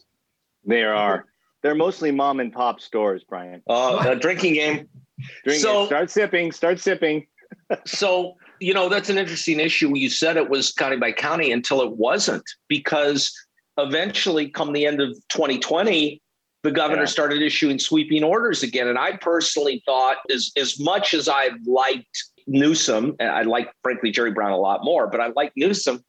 There 0.63 0.93
are. 0.93 1.25
They're 1.61 1.75
mostly 1.75 2.11
mom 2.11 2.39
and 2.39 2.51
pop 2.51 2.79
stores, 2.79 3.23
Brian. 3.27 3.61
Uh, 3.69 4.03
a 4.07 4.15
drinking 4.15 4.53
game. 4.55 4.87
Drink 5.43 5.61
so, 5.61 5.83
it. 5.83 5.87
Start 5.87 6.09
sipping. 6.09 6.51
Start 6.51 6.79
sipping. 6.79 7.27
so, 7.85 8.35
you 8.59 8.73
know, 8.73 8.89
that's 8.89 9.09
an 9.09 9.17
interesting 9.17 9.59
issue. 9.59 9.95
You 9.95 10.09
said 10.09 10.37
it 10.37 10.49
was 10.49 10.71
county 10.71 10.97
by 10.97 11.11
county 11.11 11.51
until 11.51 11.81
it 11.81 11.91
wasn't, 11.91 12.43
because 12.67 13.31
eventually, 13.77 14.49
come 14.49 14.73
the 14.73 14.85
end 14.85 15.01
of 15.01 15.09
2020, 15.29 16.21
the 16.63 16.71
governor 16.71 17.03
yeah. 17.03 17.07
started 17.07 17.41
issuing 17.41 17.79
sweeping 17.79 18.23
orders 18.23 18.63
again. 18.63 18.87
And 18.87 18.97
I 18.97 19.17
personally 19.17 19.81
thought, 19.85 20.17
as, 20.33 20.51
as 20.57 20.79
much 20.79 21.13
as 21.13 21.27
I 21.27 21.49
liked 21.65 22.23
Newsom, 22.47 23.15
and 23.19 23.29
I 23.29 23.43
like, 23.43 23.71
frankly, 23.83 24.11
Jerry 24.11 24.31
Brown 24.31 24.51
a 24.51 24.57
lot 24.57 24.83
more, 24.83 25.07
but 25.07 25.19
I 25.19 25.27
like 25.35 25.53
Newsom, 25.55 26.03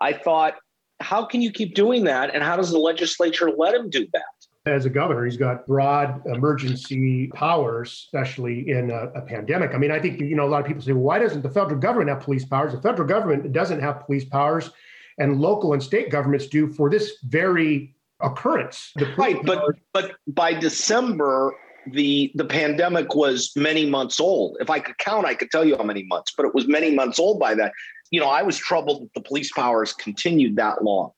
I 0.00 0.12
thought, 0.12 0.54
how 1.00 1.24
can 1.24 1.40
you 1.42 1.52
keep 1.52 1.74
doing 1.74 2.04
that? 2.04 2.34
And 2.34 2.42
how 2.42 2.56
does 2.56 2.70
the 2.70 2.78
legislature 2.78 3.50
let 3.56 3.74
him 3.74 3.88
do 3.90 4.06
that? 4.12 4.22
As 4.66 4.84
a 4.84 4.90
governor, 4.90 5.24
he's 5.24 5.36
got 5.36 5.66
broad 5.66 6.26
emergency 6.26 7.28
powers, 7.28 8.06
especially 8.06 8.68
in 8.70 8.90
a, 8.90 9.06
a, 9.14 9.22
pandemic. 9.22 9.74
I 9.74 9.78
mean, 9.78 9.90
I 9.90 9.98
think, 9.98 10.20
you 10.20 10.36
know, 10.36 10.44
a 10.44 10.50
lot 10.50 10.60
of 10.60 10.66
people 10.66 10.82
say, 10.82 10.92
well, 10.92 11.04
why 11.04 11.18
doesn't 11.18 11.42
the 11.42 11.48
federal 11.48 11.80
government 11.80 12.10
have 12.10 12.20
police 12.20 12.44
powers? 12.44 12.72
The 12.72 12.82
federal 12.82 13.08
government 13.08 13.50
doesn't 13.52 13.80
have 13.80 14.04
police 14.04 14.26
powers, 14.26 14.70
and 15.16 15.40
local 15.40 15.72
and 15.72 15.82
state 15.82 16.10
governments 16.10 16.46
do 16.48 16.68
for 16.68 16.90
this 16.90 17.12
very 17.24 17.94
occurrence. 18.20 18.92
right, 19.16 19.38
but 19.44 19.62
but 19.94 20.16
by 20.26 20.52
December, 20.52 21.54
the 21.86 22.32
the 22.34 22.44
pandemic 22.44 23.14
was 23.14 23.52
many 23.56 23.86
months 23.86 24.20
old. 24.20 24.56
If 24.60 24.70
I 24.70 24.80
could 24.80 24.98
count, 24.98 25.26
I 25.26 25.34
could 25.34 25.50
tell 25.50 25.64
you 25.64 25.76
how 25.76 25.84
many 25.84 26.04
months, 26.04 26.32
but 26.36 26.46
it 26.46 26.54
was 26.54 26.66
many 26.66 26.94
months 26.94 27.18
old 27.18 27.38
by 27.38 27.54
that. 27.54 27.72
You 28.10 28.20
know, 28.20 28.28
I 28.28 28.42
was 28.42 28.56
troubled 28.56 29.02
that 29.02 29.14
the 29.14 29.20
police 29.20 29.52
powers 29.52 29.92
continued 29.92 30.56
that 30.56 30.82
long. 30.82 31.10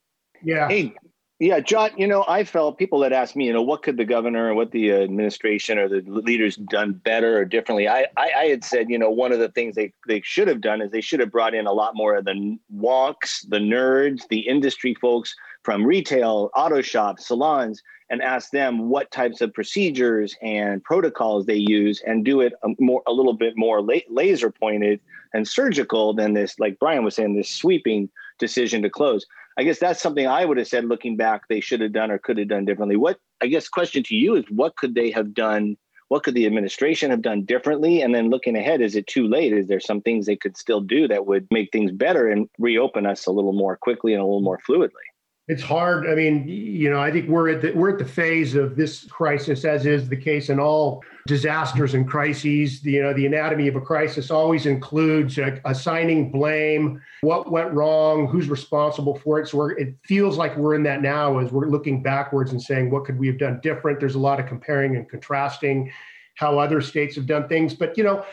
Yeah. 0.43 0.69
Hey, 0.69 0.95
yeah, 1.41 1.59
John, 1.61 1.91
you 1.97 2.07
know, 2.07 2.23
I 2.29 2.45
felt 2.45 2.77
people 2.77 2.99
that 2.99 3.15
asked 3.15 3.35
me, 3.35 3.47
you 3.47 3.53
know, 3.55 3.63
what 3.63 3.83
could 3.83 3.97
the 3.97 4.05
governor 4.05 4.51
or 4.51 4.55
what 4.55 4.73
the 4.73 4.93
administration 4.93 5.79
or 5.79 5.89
the 5.89 6.03
leaders 6.07 6.57
done 6.57 6.93
better 6.93 7.39
or 7.39 7.47
differently? 7.47 7.89
I, 7.89 8.07
I, 8.19 8.31
I, 8.37 8.45
had 8.45 8.63
said, 8.63 8.91
you 8.91 8.99
know, 8.99 9.09
one 9.09 9.33
of 9.33 9.39
the 9.39 9.49
things 9.49 9.75
they, 9.75 9.95
they 10.07 10.21
should 10.23 10.49
have 10.49 10.61
done 10.61 10.83
is 10.83 10.91
they 10.91 11.01
should 11.01 11.19
have 11.19 11.33
brought 11.33 11.55
in 11.55 11.67
a 11.67 11.73
lot 11.73 11.93
more 11.95 12.15
of 12.15 12.27
the 12.27 12.59
wonks, 12.77 13.49
the 13.49 13.59
nerds, 13.59 14.29
the 14.29 14.41
industry 14.41 14.95
folks 15.01 15.35
from 15.63 15.85
retail, 15.85 16.51
auto 16.55 16.81
shops, 16.81 17.29
salons, 17.29 17.83
and 18.11 18.23
ask 18.23 18.51
them 18.51 18.89
what 18.89 19.11
types 19.11 19.41
of 19.41 19.55
procedures 19.55 20.37
and 20.43 20.83
protocols 20.83 21.47
they 21.47 21.55
use 21.55 22.03
and 22.07 22.25
do 22.25 22.41
it 22.41 22.53
a, 22.65 22.69
more 22.79 23.03
a 23.07 23.13
little 23.13 23.33
bit 23.33 23.55
more 23.57 23.81
la- 23.81 24.07
laser 24.11 24.51
pointed 24.51 25.01
and 25.33 25.47
surgical 25.47 26.13
than 26.13 26.35
this 26.35 26.59
like 26.59 26.79
brian 26.81 27.05
was 27.05 27.15
saying 27.15 27.37
this 27.37 27.49
sweeping 27.49 28.11
decision 28.39 28.83
to 28.83 28.91
close. 28.91 29.25
I 29.59 29.63
guess 29.63 29.79
that's 29.79 30.03
something 30.03 30.27
i 30.27 30.45
would 30.45 30.59
have 30.59 30.69
said 30.69 30.85
looking 30.85 31.17
back 31.17 31.43
they 31.49 31.61
should 31.61 31.81
have 31.81 31.93
done 31.93 32.11
or 32.11 32.19
could 32.19 32.39
have 32.39 32.49
done 32.49 32.65
differently. 32.65 32.97
What 32.97 33.19
i 33.41 33.47
guess 33.47 33.69
question 33.69 34.03
to 34.05 34.15
you 34.15 34.35
is 34.35 34.45
what 34.51 34.77
could 34.77 34.95
they 34.95 35.11
have 35.13 35.33
done 35.33 35.77
what 36.09 36.25
could 36.25 36.35
the 36.35 36.47
administration 36.47 37.13
have 37.13 37.23
done 37.23 37.45
differently? 37.45 38.03
And 38.03 38.13
then 38.13 38.31
looking 38.31 38.57
ahead 38.57 38.81
is 38.81 38.97
it 38.97 39.07
too 39.07 39.29
late? 39.29 39.53
Is 39.53 39.69
there 39.69 39.79
some 39.79 40.01
things 40.01 40.27
they 40.27 40.35
could 40.35 40.57
still 40.57 40.81
do 40.81 41.07
that 41.07 41.25
would 41.25 41.47
make 41.53 41.71
things 41.71 41.93
better 41.93 42.29
and 42.29 42.49
reopen 42.59 43.07
us 43.07 43.27
a 43.27 43.31
little 43.31 43.53
more 43.53 43.77
quickly 43.77 44.13
and 44.13 44.21
a 44.21 44.25
little 44.25 44.43
more 44.43 44.59
fluidly 44.69 45.10
it's 45.51 45.65
hard. 45.65 46.09
I 46.09 46.15
mean, 46.15 46.47
you 46.47 46.89
know, 46.89 47.01
I 47.01 47.11
think 47.11 47.29
we're 47.29 47.49
at 47.49 47.61
the 47.61 47.73
we're 47.73 47.91
at 47.91 47.99
the 47.99 48.05
phase 48.05 48.55
of 48.55 48.77
this 48.77 49.05
crisis, 49.07 49.65
as 49.65 49.85
is 49.85 50.09
the 50.09 50.17
case 50.17 50.49
in 50.49 50.61
all 50.61 51.03
disasters 51.27 51.95
and 51.95 52.09
crises. 52.09 52.81
The, 52.83 52.93
you 52.93 53.03
know, 53.03 53.13
the 53.13 53.27
anatomy 53.27 53.67
of 53.67 53.75
a 53.75 53.81
crisis 53.81 54.31
always 54.31 54.67
includes 54.67 55.41
uh, 55.41 55.59
assigning 55.65 56.31
blame, 56.31 57.03
what 57.23 57.51
went 57.51 57.73
wrong, 57.73 58.29
who's 58.29 58.49
responsible 58.49 59.19
for 59.19 59.41
it. 59.41 59.49
So 59.49 59.71
it 59.71 59.97
feels 60.05 60.39
like 60.39 60.57
we're 60.57 60.77
in 60.77 60.85
that 60.85 61.03
now 61.03 61.39
as 61.39 61.51
we're 61.51 61.67
looking 61.67 62.01
backwards 62.01 62.53
and 62.53 62.63
saying, 62.63 62.89
what 62.93 63.05
could 63.05 63.19
we 63.19 63.27
have 63.27 63.39
done 63.39 63.59
different? 63.61 63.99
There's 63.99 64.15
a 64.15 64.21
lot 64.21 64.39
of 64.39 64.47
comparing 64.47 64.95
and 64.95 65.09
contrasting 65.09 65.91
how 66.37 66.61
other 66.61 66.81
states 66.81 67.17
have 67.17 67.27
done 67.27 67.49
things. 67.49 67.75
But 67.75 67.99
you 67.99 68.05
know, 68.05 68.25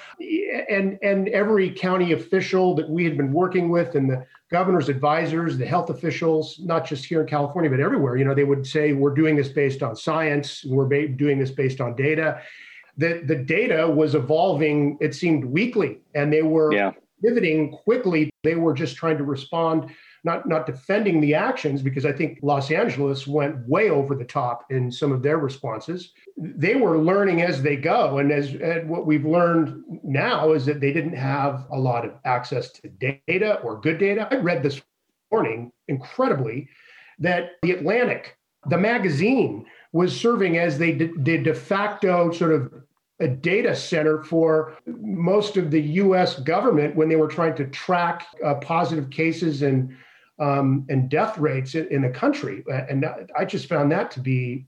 and 0.70 1.00
and 1.02 1.30
every 1.30 1.72
county 1.72 2.12
official 2.12 2.76
that 2.76 2.88
we 2.88 3.04
had 3.06 3.18
been 3.18 3.34
working 3.34 3.70
with, 3.70 3.96
and 3.96 4.08
the 4.08 4.24
governor's 4.50 4.90
advisors, 4.90 5.58
the 5.58 5.66
health 5.66 5.90
officials, 5.90 6.60
not 6.60 6.86
just 6.86 7.06
here 7.06 7.22
in 7.22 7.28
California 7.28 7.70
but 7.70 7.80
everywhere, 7.80 8.16
you 8.18 8.26
know, 8.26 8.34
they 8.34 8.44
would 8.44 8.66
say 8.66 8.94
we're 8.94 9.14
doing 9.14 9.36
this 9.36 9.50
based 9.50 9.84
on 9.84 9.96
science, 9.96 10.64
we're 10.66 10.86
ba- 10.86 11.08
doing 11.08 11.38
this 11.40 11.52
based 11.52 11.82
on 11.82 11.96
data. 11.96 12.42
The 12.98 13.22
the 13.26 13.36
data 13.36 13.88
was 13.88 14.16
evolving. 14.16 14.98
It 15.00 15.14
seemed 15.14 15.46
weekly, 15.46 16.00
and 16.16 16.34
they 16.34 16.42
were 16.42 16.74
yeah. 16.74 16.94
pivoting 17.24 17.72
quickly. 17.72 18.32
They 18.44 18.56
were 18.56 18.74
just 18.74 18.96
trying 18.96 19.18
to 19.18 19.24
respond 19.24 19.92
not 20.24 20.48
not 20.48 20.66
defending 20.66 21.22
the 21.22 21.34
actions 21.34 21.82
because 21.82 22.06
I 22.06 22.12
think 22.12 22.40
Los 22.42 22.72
Angeles 22.72 23.28
went 23.28 23.68
way 23.68 23.90
over 23.90 24.16
the 24.16 24.26
top 24.26 24.66
in 24.70 24.92
some 24.92 25.12
of 25.12 25.22
their 25.22 25.38
responses. 25.38 26.14
They 26.38 26.76
were 26.76 26.98
learning 26.98 27.42
as 27.42 27.62
they 27.62 27.76
go, 27.76 28.18
and 28.18 28.32
as 28.32 28.54
and 28.54 28.90
what 28.90 29.06
we've 29.06 29.26
learned 29.26 29.84
now 30.04 30.54
is 30.54 30.66
that 30.66 30.80
they 30.80 30.94
didn't 30.94 31.16
have 31.16 31.66
a 31.72 31.80
lot 31.80 32.06
of 32.06 32.14
access 32.26 32.72
to 32.74 32.90
data 32.90 33.60
or 33.62 33.80
good 33.80 33.98
data. 33.98 34.28
I 34.32 34.36
read 34.38 34.64
this 34.64 34.82
morning, 35.32 35.72
incredibly, 35.88 36.70
that 37.20 37.52
the 37.62 37.72
Atlantic, 37.72 38.38
the 38.68 38.78
magazine, 38.78 39.66
was 39.92 40.20
serving 40.20 40.58
as 40.58 40.78
the 40.78 40.94
de, 40.94 41.38
de 41.38 41.54
facto 41.54 42.32
sort 42.32 42.54
of 42.54 42.72
a 43.20 43.28
data 43.28 43.76
center 43.76 44.24
for 44.24 44.78
most 44.86 45.58
of 45.58 45.72
the 45.72 45.82
US 45.82 46.40
government 46.40 46.96
when 46.96 47.10
they 47.10 47.16
were 47.16 47.28
trying 47.28 47.56
to 47.56 47.66
track 47.68 48.28
uh, 48.46 48.56
positive 48.56 49.10
cases 49.10 49.64
and 49.64 49.96
um, 50.40 50.86
and 50.90 51.10
death 51.10 51.38
rates 51.38 51.76
in, 51.76 51.88
in 51.88 52.02
the 52.02 52.10
country. 52.10 52.64
And 52.90 53.06
I 53.38 53.46
just 53.46 53.68
found 53.68 53.92
that 53.92 54.12
to 54.12 54.20
be 54.20 54.68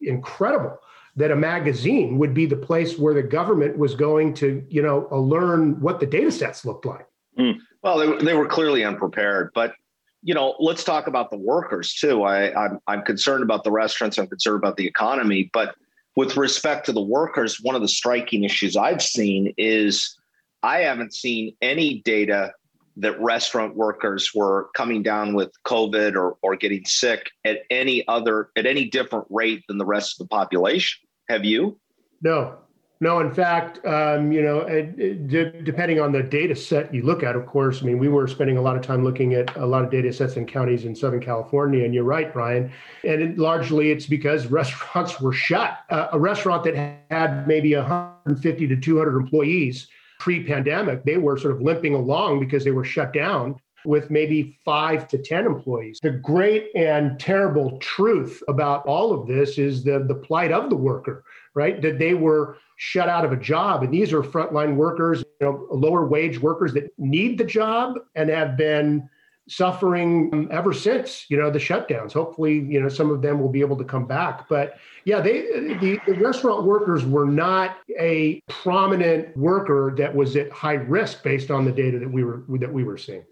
incredible 0.00 0.78
that 1.16 1.30
a 1.30 1.36
magazine 1.36 2.18
would 2.18 2.32
be 2.32 2.46
the 2.46 2.56
place 2.56 2.98
where 2.98 3.14
the 3.14 3.22
government 3.22 3.76
was 3.76 3.94
going 3.94 4.32
to, 4.34 4.64
you 4.68 4.82
know, 4.82 5.08
learn 5.10 5.80
what 5.80 6.00
the 6.00 6.06
data 6.06 6.30
sets 6.30 6.64
looked 6.64 6.86
like. 6.86 7.06
Mm. 7.38 7.58
Well, 7.82 7.98
they, 7.98 8.24
they 8.24 8.34
were 8.34 8.46
clearly 8.46 8.84
unprepared, 8.84 9.50
but 9.54 9.74
you 10.22 10.34
know, 10.34 10.54
let's 10.60 10.84
talk 10.84 11.06
about 11.06 11.30
the 11.30 11.38
workers 11.38 11.94
too. 11.94 12.24
I, 12.24 12.54
I'm, 12.54 12.78
I'm 12.86 13.02
concerned 13.02 13.42
about 13.42 13.64
the 13.64 13.70
restaurants. 13.70 14.18
I'm 14.18 14.26
concerned 14.26 14.58
about 14.58 14.76
the 14.76 14.86
economy, 14.86 15.50
but 15.52 15.74
with 16.14 16.36
respect 16.36 16.84
to 16.86 16.92
the 16.92 17.00
workers, 17.00 17.58
one 17.62 17.74
of 17.74 17.80
the 17.80 17.88
striking 17.88 18.44
issues 18.44 18.76
I've 18.76 19.02
seen 19.02 19.54
is 19.56 20.18
I 20.62 20.80
haven't 20.80 21.14
seen 21.14 21.56
any 21.62 22.02
data 22.04 22.52
that 22.96 23.20
restaurant 23.20 23.76
workers 23.76 24.32
were 24.34 24.68
coming 24.74 25.02
down 25.02 25.34
with 25.34 25.50
COVID 25.64 26.14
or, 26.14 26.36
or 26.42 26.56
getting 26.56 26.84
sick 26.84 27.30
at 27.44 27.60
any 27.70 28.06
other 28.08 28.50
at 28.56 28.66
any 28.66 28.86
different 28.86 29.26
rate 29.30 29.64
than 29.68 29.78
the 29.78 29.86
rest 29.86 30.20
of 30.20 30.28
the 30.28 30.28
population. 30.28 31.06
Have 31.28 31.44
you? 31.44 31.78
No, 32.22 32.58
no. 33.00 33.20
In 33.20 33.32
fact, 33.32 33.84
um, 33.86 34.32
you 34.32 34.42
know, 34.42 34.60
it, 34.60 34.98
it, 34.98 35.64
depending 35.64 36.00
on 36.00 36.12
the 36.12 36.22
data 36.22 36.54
set 36.54 36.92
you 36.92 37.02
look 37.02 37.22
at, 37.22 37.36
of 37.36 37.46
course. 37.46 37.82
I 37.82 37.86
mean, 37.86 37.98
we 37.98 38.08
were 38.08 38.26
spending 38.26 38.56
a 38.56 38.62
lot 38.62 38.76
of 38.76 38.82
time 38.82 39.04
looking 39.04 39.34
at 39.34 39.56
a 39.56 39.64
lot 39.64 39.84
of 39.84 39.90
data 39.90 40.12
sets 40.12 40.36
in 40.36 40.46
counties 40.46 40.84
in 40.84 40.94
Southern 40.94 41.20
California, 41.20 41.84
and 41.84 41.94
you're 41.94 42.04
right, 42.04 42.32
Brian. 42.32 42.70
And 43.04 43.22
it, 43.22 43.38
largely, 43.38 43.90
it's 43.90 44.06
because 44.06 44.46
restaurants 44.50 45.20
were 45.20 45.32
shut. 45.32 45.78
Uh, 45.88 46.08
a 46.12 46.18
restaurant 46.18 46.64
that 46.64 47.00
had 47.10 47.46
maybe 47.46 47.74
150 47.74 48.66
to 48.66 48.76
200 48.76 49.16
employees 49.16 49.88
pre 50.20 50.44
pandemic, 50.44 51.02
they 51.04 51.16
were 51.16 51.36
sort 51.36 51.54
of 51.54 51.62
limping 51.62 51.94
along 51.94 52.38
because 52.38 52.62
they 52.62 52.70
were 52.70 52.84
shut 52.84 53.12
down 53.12 53.56
with 53.84 54.10
maybe 54.10 54.58
five 54.64 55.08
to 55.08 55.18
10 55.18 55.46
employees. 55.46 55.98
The 56.02 56.10
great 56.10 56.68
and 56.76 57.18
terrible 57.18 57.78
truth 57.78 58.42
about 58.46 58.84
all 58.86 59.12
of 59.12 59.26
this 59.26 59.58
is 59.58 59.82
the, 59.82 60.04
the 60.06 60.14
plight 60.14 60.52
of 60.52 60.68
the 60.68 60.76
worker, 60.76 61.24
right? 61.54 61.80
That 61.80 61.98
they 61.98 62.12
were 62.12 62.58
shut 62.76 63.08
out 63.08 63.24
of 63.24 63.32
a 63.32 63.36
job. 63.36 63.82
And 63.82 63.92
these 63.92 64.12
are 64.12 64.22
frontline 64.22 64.76
workers, 64.76 65.24
you 65.40 65.46
know, 65.46 65.66
lower 65.70 66.06
wage 66.06 66.38
workers 66.40 66.74
that 66.74 66.90
need 66.98 67.38
the 67.38 67.44
job 67.44 67.98
and 68.14 68.28
have 68.28 68.56
been 68.56 69.08
suffering 69.50 70.30
um, 70.32 70.48
ever 70.50 70.72
since 70.72 71.26
you 71.28 71.36
know 71.36 71.50
the 71.50 71.58
shutdowns. 71.58 72.12
Hopefully 72.12 72.60
you 72.60 72.80
know 72.80 72.88
some 72.88 73.10
of 73.10 73.20
them 73.20 73.40
will 73.40 73.48
be 73.48 73.60
able 73.60 73.76
to 73.76 73.84
come 73.84 74.06
back. 74.06 74.48
But 74.48 74.78
yeah 75.04 75.20
they 75.20 75.42
the, 75.80 76.00
the, 76.06 76.14
restaurant 76.14 76.64
workers 76.64 77.04
were 77.04 77.26
not 77.26 77.78
a 77.98 78.40
prominent 78.48 79.36
worker 79.36 79.92
that 79.98 80.14
was 80.14 80.36
at 80.36 80.50
high 80.52 80.74
risk 80.74 81.22
based 81.22 81.50
on 81.50 81.64
the 81.64 81.72
data 81.72 81.98
that 81.98 82.10
we 82.10 82.22
were 82.22 82.44
that 82.60 82.72
we 82.72 82.84
were 82.84 82.96
seeing. 82.96 83.24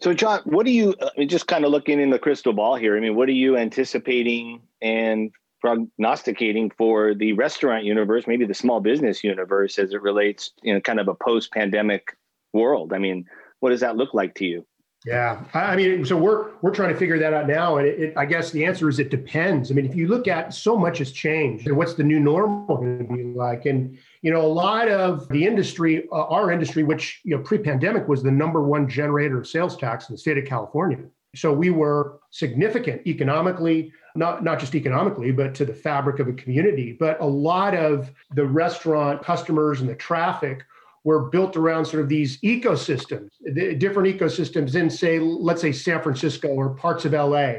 So 0.00 0.12
john 0.12 0.40
what 0.44 0.66
do 0.66 0.72
you 0.72 0.94
uh, 1.00 1.10
I 1.14 1.20
mean, 1.20 1.28
just 1.28 1.46
kind 1.46 1.64
of 1.64 1.70
looking 1.70 2.00
in 2.00 2.10
the 2.10 2.18
crystal 2.18 2.52
ball 2.52 2.74
here 2.74 2.96
i 2.96 3.00
mean 3.00 3.14
what 3.14 3.28
are 3.28 3.32
you 3.32 3.56
anticipating 3.56 4.60
and 4.80 5.30
prognosticating 5.60 6.72
for 6.76 7.14
the 7.14 7.34
restaurant 7.34 7.84
universe 7.84 8.24
maybe 8.26 8.44
the 8.44 8.54
small 8.54 8.80
business 8.80 9.22
universe 9.22 9.78
as 9.78 9.92
it 9.92 10.02
relates 10.02 10.50
you 10.64 10.74
know 10.74 10.80
kind 10.80 10.98
of 10.98 11.06
a 11.06 11.14
post-pandemic 11.14 12.16
world? 12.52 12.92
I 12.92 12.98
mean 12.98 13.26
what 13.60 13.70
does 13.70 13.80
that 13.80 13.96
look 13.96 14.12
like 14.12 14.34
to 14.34 14.44
you 14.44 14.66
yeah, 15.04 15.42
I 15.52 15.74
mean, 15.74 16.04
so 16.04 16.16
we're 16.16 16.50
we're 16.60 16.74
trying 16.74 16.92
to 16.92 16.98
figure 16.98 17.18
that 17.18 17.34
out 17.34 17.48
now, 17.48 17.78
and 17.78 17.88
it, 17.88 18.00
it, 18.00 18.16
I 18.16 18.24
guess 18.24 18.52
the 18.52 18.64
answer 18.64 18.88
is 18.88 19.00
it 19.00 19.10
depends. 19.10 19.70
I 19.70 19.74
mean, 19.74 19.84
if 19.84 19.96
you 19.96 20.06
look 20.06 20.28
at 20.28 20.54
so 20.54 20.76
much 20.76 20.98
has 20.98 21.10
changed, 21.10 21.66
and 21.66 21.76
what's 21.76 21.94
the 21.94 22.04
new 22.04 22.20
normal 22.20 22.76
going 22.76 22.98
to 22.98 23.12
be 23.12 23.24
like? 23.24 23.66
And 23.66 23.98
you 24.22 24.30
know, 24.30 24.40
a 24.40 24.46
lot 24.46 24.88
of 24.88 25.28
the 25.28 25.44
industry, 25.44 26.06
uh, 26.12 26.26
our 26.26 26.52
industry, 26.52 26.84
which 26.84 27.20
you 27.24 27.36
know 27.36 27.42
pre-pandemic 27.42 28.06
was 28.06 28.22
the 28.22 28.30
number 28.30 28.62
one 28.62 28.88
generator 28.88 29.38
of 29.40 29.48
sales 29.48 29.76
tax 29.76 30.08
in 30.08 30.14
the 30.14 30.18
state 30.18 30.38
of 30.38 30.44
California. 30.44 30.98
So 31.34 31.52
we 31.52 31.70
were 31.70 32.20
significant 32.30 33.04
economically, 33.04 33.92
not 34.14 34.44
not 34.44 34.60
just 34.60 34.76
economically, 34.76 35.32
but 35.32 35.52
to 35.56 35.64
the 35.64 35.74
fabric 35.74 36.20
of 36.20 36.28
a 36.28 36.32
community. 36.32 36.92
But 36.92 37.20
a 37.20 37.26
lot 37.26 37.74
of 37.74 38.12
the 38.34 38.46
restaurant 38.46 39.24
customers 39.24 39.80
and 39.80 39.90
the 39.90 39.96
traffic 39.96 40.64
were 41.04 41.28
built 41.30 41.56
around 41.56 41.84
sort 41.84 42.02
of 42.02 42.08
these 42.08 42.40
ecosystems, 42.40 43.30
different 43.78 44.18
ecosystems 44.18 44.74
in, 44.74 44.88
say, 44.88 45.18
let's 45.18 45.60
say 45.60 45.72
San 45.72 46.00
Francisco 46.00 46.48
or 46.48 46.74
parts 46.74 47.04
of 47.04 47.12
LA, 47.12 47.54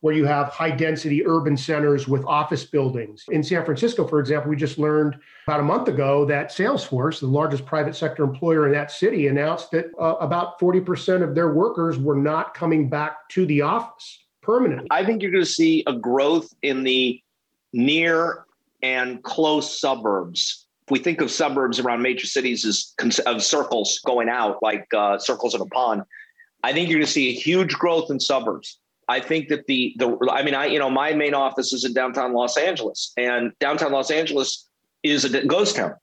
where 0.00 0.14
you 0.14 0.24
have 0.24 0.48
high 0.48 0.70
density 0.70 1.26
urban 1.26 1.56
centers 1.56 2.06
with 2.08 2.24
office 2.26 2.64
buildings. 2.64 3.24
In 3.30 3.42
San 3.42 3.64
Francisco, 3.64 4.06
for 4.06 4.20
example, 4.20 4.50
we 4.50 4.56
just 4.56 4.78
learned 4.78 5.16
about 5.46 5.60
a 5.60 5.62
month 5.62 5.88
ago 5.88 6.24
that 6.26 6.50
Salesforce, 6.50 7.20
the 7.20 7.26
largest 7.26 7.66
private 7.66 7.96
sector 7.96 8.22
employer 8.22 8.66
in 8.66 8.72
that 8.72 8.90
city, 8.90 9.26
announced 9.26 9.70
that 9.72 9.86
uh, 10.00 10.14
about 10.20 10.58
40% 10.58 11.22
of 11.22 11.34
their 11.34 11.52
workers 11.52 11.98
were 11.98 12.16
not 12.16 12.54
coming 12.54 12.88
back 12.88 13.28
to 13.30 13.46
the 13.46 13.62
office 13.62 14.24
permanently. 14.42 14.86
I 14.90 15.04
think 15.04 15.22
you're 15.22 15.32
going 15.32 15.44
to 15.44 15.50
see 15.50 15.82
a 15.86 15.92
growth 15.92 16.54
in 16.62 16.82
the 16.82 17.20
near 17.72 18.44
and 18.82 19.22
close 19.22 19.80
suburbs. 19.80 20.65
If 20.86 20.92
we 20.92 20.98
think 21.00 21.20
of 21.20 21.30
suburbs 21.30 21.80
around 21.80 22.02
major 22.02 22.26
cities 22.26 22.64
as 22.64 23.18
of 23.20 23.42
circles 23.42 24.00
going 24.06 24.28
out, 24.28 24.62
like 24.62 24.86
uh, 24.94 25.18
circles 25.18 25.54
in 25.54 25.60
a 25.60 25.66
pond, 25.66 26.02
I 26.62 26.72
think 26.72 26.88
you're 26.88 26.98
going 26.98 27.06
to 27.06 27.12
see 27.12 27.30
a 27.30 27.32
huge 27.32 27.74
growth 27.74 28.10
in 28.10 28.20
suburbs. 28.20 28.78
I 29.08 29.20
think 29.20 29.48
that 29.48 29.66
the 29.66 29.94
the 29.98 30.16
I 30.30 30.42
mean 30.42 30.54
I 30.54 30.66
you 30.66 30.78
know 30.78 30.90
my 30.90 31.12
main 31.12 31.34
office 31.34 31.72
is 31.72 31.84
in 31.84 31.92
downtown 31.92 32.32
Los 32.32 32.56
Angeles 32.56 33.12
and 33.16 33.52
downtown 33.60 33.92
Los 33.92 34.10
Angeles 34.10 34.68
is 35.02 35.24
a 35.24 35.46
ghost 35.46 35.76
town. 35.76 35.94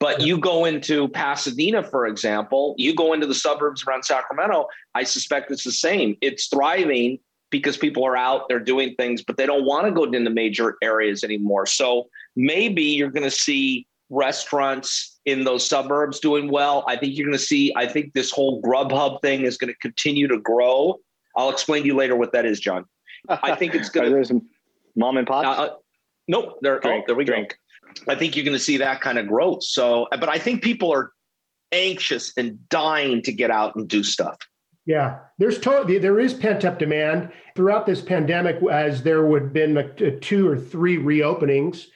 But 0.00 0.20
you 0.20 0.38
go 0.38 0.64
into 0.64 1.08
Pasadena, 1.08 1.82
for 1.82 2.06
example, 2.06 2.74
you 2.76 2.94
go 2.94 3.12
into 3.12 3.26
the 3.26 3.34
suburbs 3.34 3.84
around 3.86 4.04
Sacramento, 4.04 4.66
I 4.94 5.04
suspect 5.04 5.50
it's 5.50 5.64
the 5.64 5.72
same. 5.72 6.16
It's 6.20 6.48
thriving 6.48 7.18
because 7.50 7.76
people 7.76 8.04
are 8.04 8.16
out, 8.16 8.48
they're 8.48 8.58
doing 8.58 8.94
things, 8.96 9.22
but 9.22 9.36
they 9.36 9.46
don't 9.46 9.64
want 9.64 9.86
to 9.86 9.92
go 9.92 10.04
into 10.04 10.28
major 10.28 10.76
areas 10.82 11.24
anymore. 11.24 11.64
So 11.66 12.08
maybe 12.36 12.82
you're 12.82 13.10
going 13.10 13.24
to 13.24 13.30
see 13.30 13.86
restaurants 14.10 15.18
in 15.24 15.44
those 15.44 15.66
suburbs 15.66 16.20
doing 16.20 16.50
well. 16.50 16.84
I 16.86 16.96
think 16.96 17.16
you're 17.16 17.26
going 17.26 17.38
to 17.38 17.44
see, 17.44 17.72
I 17.76 17.86
think 17.86 18.12
this 18.12 18.30
whole 18.30 18.60
Grubhub 18.62 19.22
thing 19.22 19.42
is 19.42 19.56
going 19.56 19.72
to 19.72 19.78
continue 19.78 20.28
to 20.28 20.38
grow 20.38 20.98
I'll 21.36 21.50
explain 21.50 21.82
to 21.82 21.88
you 21.88 21.96
later 21.96 22.16
what 22.16 22.32
that 22.32 22.46
is, 22.46 22.60
John. 22.60 22.84
I 23.28 23.54
think 23.54 23.74
it's 23.74 23.88
going 23.90 24.06
to. 24.06 24.10
There's 24.10 24.28
some 24.28 24.42
mom 24.96 25.16
and 25.16 25.26
pop. 25.26 25.44
Uh, 25.44 25.62
uh, 25.62 25.74
nope. 26.28 26.58
There, 26.62 26.80
oh, 26.86 27.02
there 27.06 27.16
we 27.16 27.24
drink. 27.24 27.56
go. 28.06 28.12
I 28.12 28.16
think 28.16 28.36
you're 28.36 28.44
going 28.44 28.56
to 28.56 28.62
see 28.62 28.76
that 28.78 29.00
kind 29.00 29.18
of 29.18 29.26
growth. 29.26 29.62
So, 29.62 30.08
but 30.10 30.28
I 30.28 30.38
think 30.38 30.62
people 30.62 30.92
are 30.92 31.12
anxious 31.72 32.32
and 32.36 32.68
dying 32.68 33.22
to 33.22 33.32
get 33.32 33.50
out 33.50 33.76
and 33.76 33.88
do 33.88 34.02
stuff. 34.02 34.36
Yeah, 34.86 35.20
there's 35.38 35.58
totally 35.58 35.98
there 35.98 36.20
is 36.20 36.34
pent 36.34 36.64
up 36.64 36.78
demand 36.78 37.32
throughout 37.56 37.86
this 37.86 38.02
pandemic. 38.02 38.56
As 38.70 39.02
there 39.02 39.24
would 39.24 39.42
have 39.42 39.52
been 39.52 39.76
a, 39.78 40.18
two 40.18 40.46
or 40.46 40.58
three 40.58 40.98
reopenings, 40.98 41.86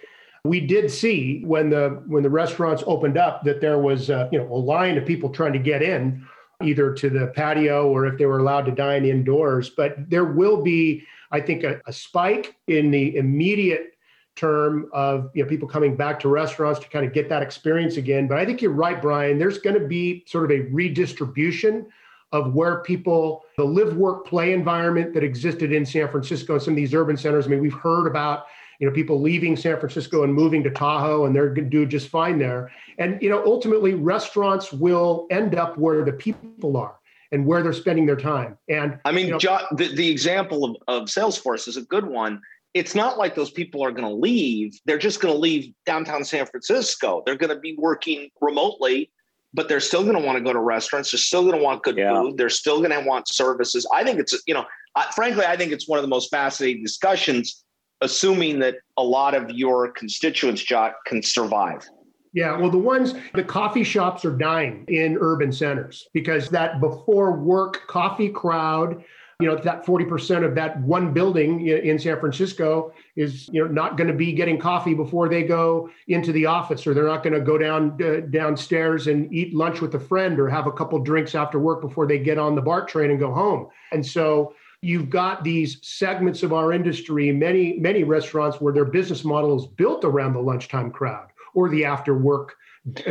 we 0.44 0.60
did 0.60 0.90
see 0.90 1.42
when 1.44 1.70
the 1.70 2.02
when 2.06 2.22
the 2.22 2.30
restaurants 2.30 2.82
opened 2.86 3.18
up 3.18 3.44
that 3.44 3.60
there 3.60 3.78
was 3.78 4.10
a, 4.10 4.28
you 4.32 4.38
know 4.38 4.52
a 4.52 4.56
line 4.56 4.96
of 4.96 5.06
people 5.06 5.30
trying 5.30 5.52
to 5.52 5.58
get 5.58 5.82
in 5.82 6.26
either 6.62 6.92
to 6.92 7.08
the 7.08 7.28
patio 7.28 7.88
or 7.88 8.06
if 8.06 8.18
they 8.18 8.26
were 8.26 8.38
allowed 8.38 8.66
to 8.66 8.72
dine 8.72 9.04
indoors. 9.04 9.70
But 9.70 10.10
there 10.10 10.24
will 10.24 10.60
be, 10.60 11.04
I 11.30 11.40
think, 11.40 11.62
a, 11.62 11.80
a 11.86 11.92
spike 11.92 12.56
in 12.66 12.90
the 12.90 13.16
immediate 13.16 13.94
term 14.36 14.88
of 14.92 15.30
you 15.34 15.42
know 15.42 15.48
people 15.48 15.68
coming 15.68 15.96
back 15.96 16.20
to 16.20 16.28
restaurants 16.28 16.78
to 16.80 16.88
kind 16.88 17.04
of 17.04 17.12
get 17.12 17.28
that 17.28 17.42
experience 17.42 17.96
again. 17.96 18.28
But 18.28 18.38
I 18.38 18.44
think 18.44 18.62
you're 18.62 18.70
right, 18.70 19.00
Brian. 19.00 19.38
There's 19.38 19.58
going 19.58 19.78
to 19.78 19.86
be 19.86 20.24
sort 20.26 20.44
of 20.44 20.50
a 20.52 20.60
redistribution 20.70 21.86
of 22.32 22.54
where 22.54 22.82
people 22.82 23.44
the 23.56 23.64
live 23.64 23.96
work 23.96 24.26
play 24.26 24.52
environment 24.52 25.14
that 25.14 25.24
existed 25.24 25.72
in 25.72 25.84
San 25.84 26.08
Francisco 26.08 26.54
and 26.54 26.62
some 26.62 26.72
of 26.72 26.76
these 26.76 26.94
urban 26.94 27.16
centers. 27.16 27.46
I 27.46 27.50
mean, 27.50 27.60
we've 27.60 27.72
heard 27.72 28.06
about 28.06 28.46
you 28.78 28.88
know 28.88 28.94
people 28.94 29.20
leaving 29.20 29.56
San 29.56 29.78
Francisco 29.78 30.22
and 30.22 30.32
moving 30.32 30.62
to 30.64 30.70
Tahoe, 30.70 31.26
and 31.26 31.34
they're 31.34 31.48
going 31.48 31.64
to 31.64 31.70
do 31.70 31.86
just 31.86 32.08
fine 32.08 32.38
there. 32.38 32.70
And 32.98 33.20
you 33.22 33.28
know, 33.28 33.44
ultimately, 33.44 33.94
restaurants 33.94 34.72
will 34.72 35.26
end 35.30 35.54
up 35.54 35.76
where 35.78 36.04
the 36.04 36.12
people 36.12 36.76
are 36.76 36.96
and 37.32 37.44
where 37.44 37.62
they're 37.62 37.72
spending 37.72 38.06
their 38.06 38.16
time. 38.16 38.56
And 38.68 38.98
I 39.04 39.12
mean, 39.12 39.26
you 39.26 39.32
know, 39.32 39.38
John, 39.38 39.62
the, 39.72 39.94
the 39.94 40.08
example 40.10 40.64
of, 40.64 40.76
of 40.86 41.08
Salesforce 41.08 41.68
is 41.68 41.76
a 41.76 41.82
good 41.82 42.06
one. 42.06 42.40
It's 42.74 42.94
not 42.94 43.18
like 43.18 43.34
those 43.34 43.50
people 43.50 43.84
are 43.84 43.90
going 43.90 44.08
to 44.08 44.14
leave. 44.14 44.78
They're 44.84 44.98
just 44.98 45.20
going 45.20 45.34
to 45.34 45.38
leave 45.38 45.72
downtown 45.84 46.24
San 46.24 46.46
Francisco. 46.46 47.22
They're 47.26 47.36
going 47.36 47.54
to 47.54 47.60
be 47.60 47.74
working 47.76 48.30
remotely, 48.40 49.10
but 49.52 49.68
they're 49.68 49.80
still 49.80 50.04
going 50.04 50.16
to 50.16 50.22
want 50.24 50.38
to 50.38 50.44
go 50.44 50.52
to 50.52 50.60
restaurants. 50.60 51.10
They're 51.10 51.18
still 51.18 51.42
going 51.42 51.56
to 51.58 51.62
want 51.62 51.82
good 51.82 51.96
yeah. 51.96 52.14
food. 52.14 52.36
They're 52.36 52.50
still 52.50 52.78
going 52.78 52.92
to 52.92 53.00
want 53.00 53.28
services. 53.28 53.86
I 53.92 54.04
think 54.04 54.20
it's, 54.20 54.40
you 54.46 54.54
know, 54.54 54.64
I, 54.94 55.10
frankly, 55.14 55.44
I 55.44 55.56
think 55.56 55.72
it's 55.72 55.88
one 55.88 55.98
of 55.98 56.02
the 56.02 56.08
most 56.08 56.30
fascinating 56.30 56.82
discussions 56.82 57.64
assuming 58.00 58.58
that 58.60 58.76
a 58.96 59.02
lot 59.02 59.34
of 59.34 59.50
your 59.50 59.90
constituents, 59.92 60.62
Jot, 60.62 60.94
can 61.06 61.22
survive? 61.22 61.88
Yeah, 62.32 62.56
well, 62.56 62.70
the 62.70 62.78
ones, 62.78 63.14
the 63.34 63.42
coffee 63.42 63.84
shops 63.84 64.24
are 64.24 64.36
dying 64.36 64.84
in 64.88 65.16
urban 65.20 65.50
centers 65.50 66.08
because 66.12 66.48
that 66.50 66.80
before 66.80 67.32
work 67.32 67.86
coffee 67.88 68.28
crowd, 68.28 69.02
you 69.40 69.48
know, 69.48 69.56
that 69.56 69.86
40% 69.86 70.44
of 70.44 70.54
that 70.56 70.80
one 70.80 71.12
building 71.12 71.66
in 71.68 71.96
San 71.98 72.18
Francisco 72.18 72.92
is, 73.14 73.48
you 73.52 73.64
know, 73.64 73.70
not 73.70 73.96
going 73.96 74.08
to 74.08 74.14
be 74.14 74.32
getting 74.32 74.58
coffee 74.58 74.94
before 74.94 75.28
they 75.28 75.44
go 75.44 75.88
into 76.08 76.32
the 76.32 76.44
office 76.44 76.86
or 76.86 76.92
they're 76.92 77.06
not 77.06 77.22
going 77.22 77.34
to 77.34 77.40
go 77.40 77.56
down 77.56 77.96
uh, 78.02 78.20
downstairs 78.30 79.06
and 79.06 79.32
eat 79.32 79.54
lunch 79.54 79.80
with 79.80 79.94
a 79.94 80.00
friend 80.00 80.40
or 80.40 80.48
have 80.48 80.66
a 80.66 80.72
couple 80.72 80.98
drinks 80.98 81.36
after 81.36 81.60
work 81.60 81.80
before 81.80 82.06
they 82.06 82.18
get 82.18 82.36
on 82.36 82.56
the 82.56 82.62
BART 82.62 82.88
train 82.88 83.10
and 83.10 83.20
go 83.20 83.32
home. 83.32 83.68
And 83.92 84.04
so 84.04 84.54
you've 84.82 85.10
got 85.10 85.44
these 85.44 85.78
segments 85.82 86.42
of 86.42 86.52
our 86.52 86.72
industry, 86.72 87.32
many, 87.32 87.78
many 87.78 88.04
restaurants 88.04 88.60
where 88.60 88.72
their 88.72 88.84
business 88.84 89.24
model 89.24 89.56
is 89.56 89.66
built 89.66 90.04
around 90.04 90.32
the 90.32 90.40
lunchtime 90.40 90.90
crowd 90.90 91.28
or 91.54 91.68
the 91.68 91.84
after 91.84 92.16
work 92.16 92.54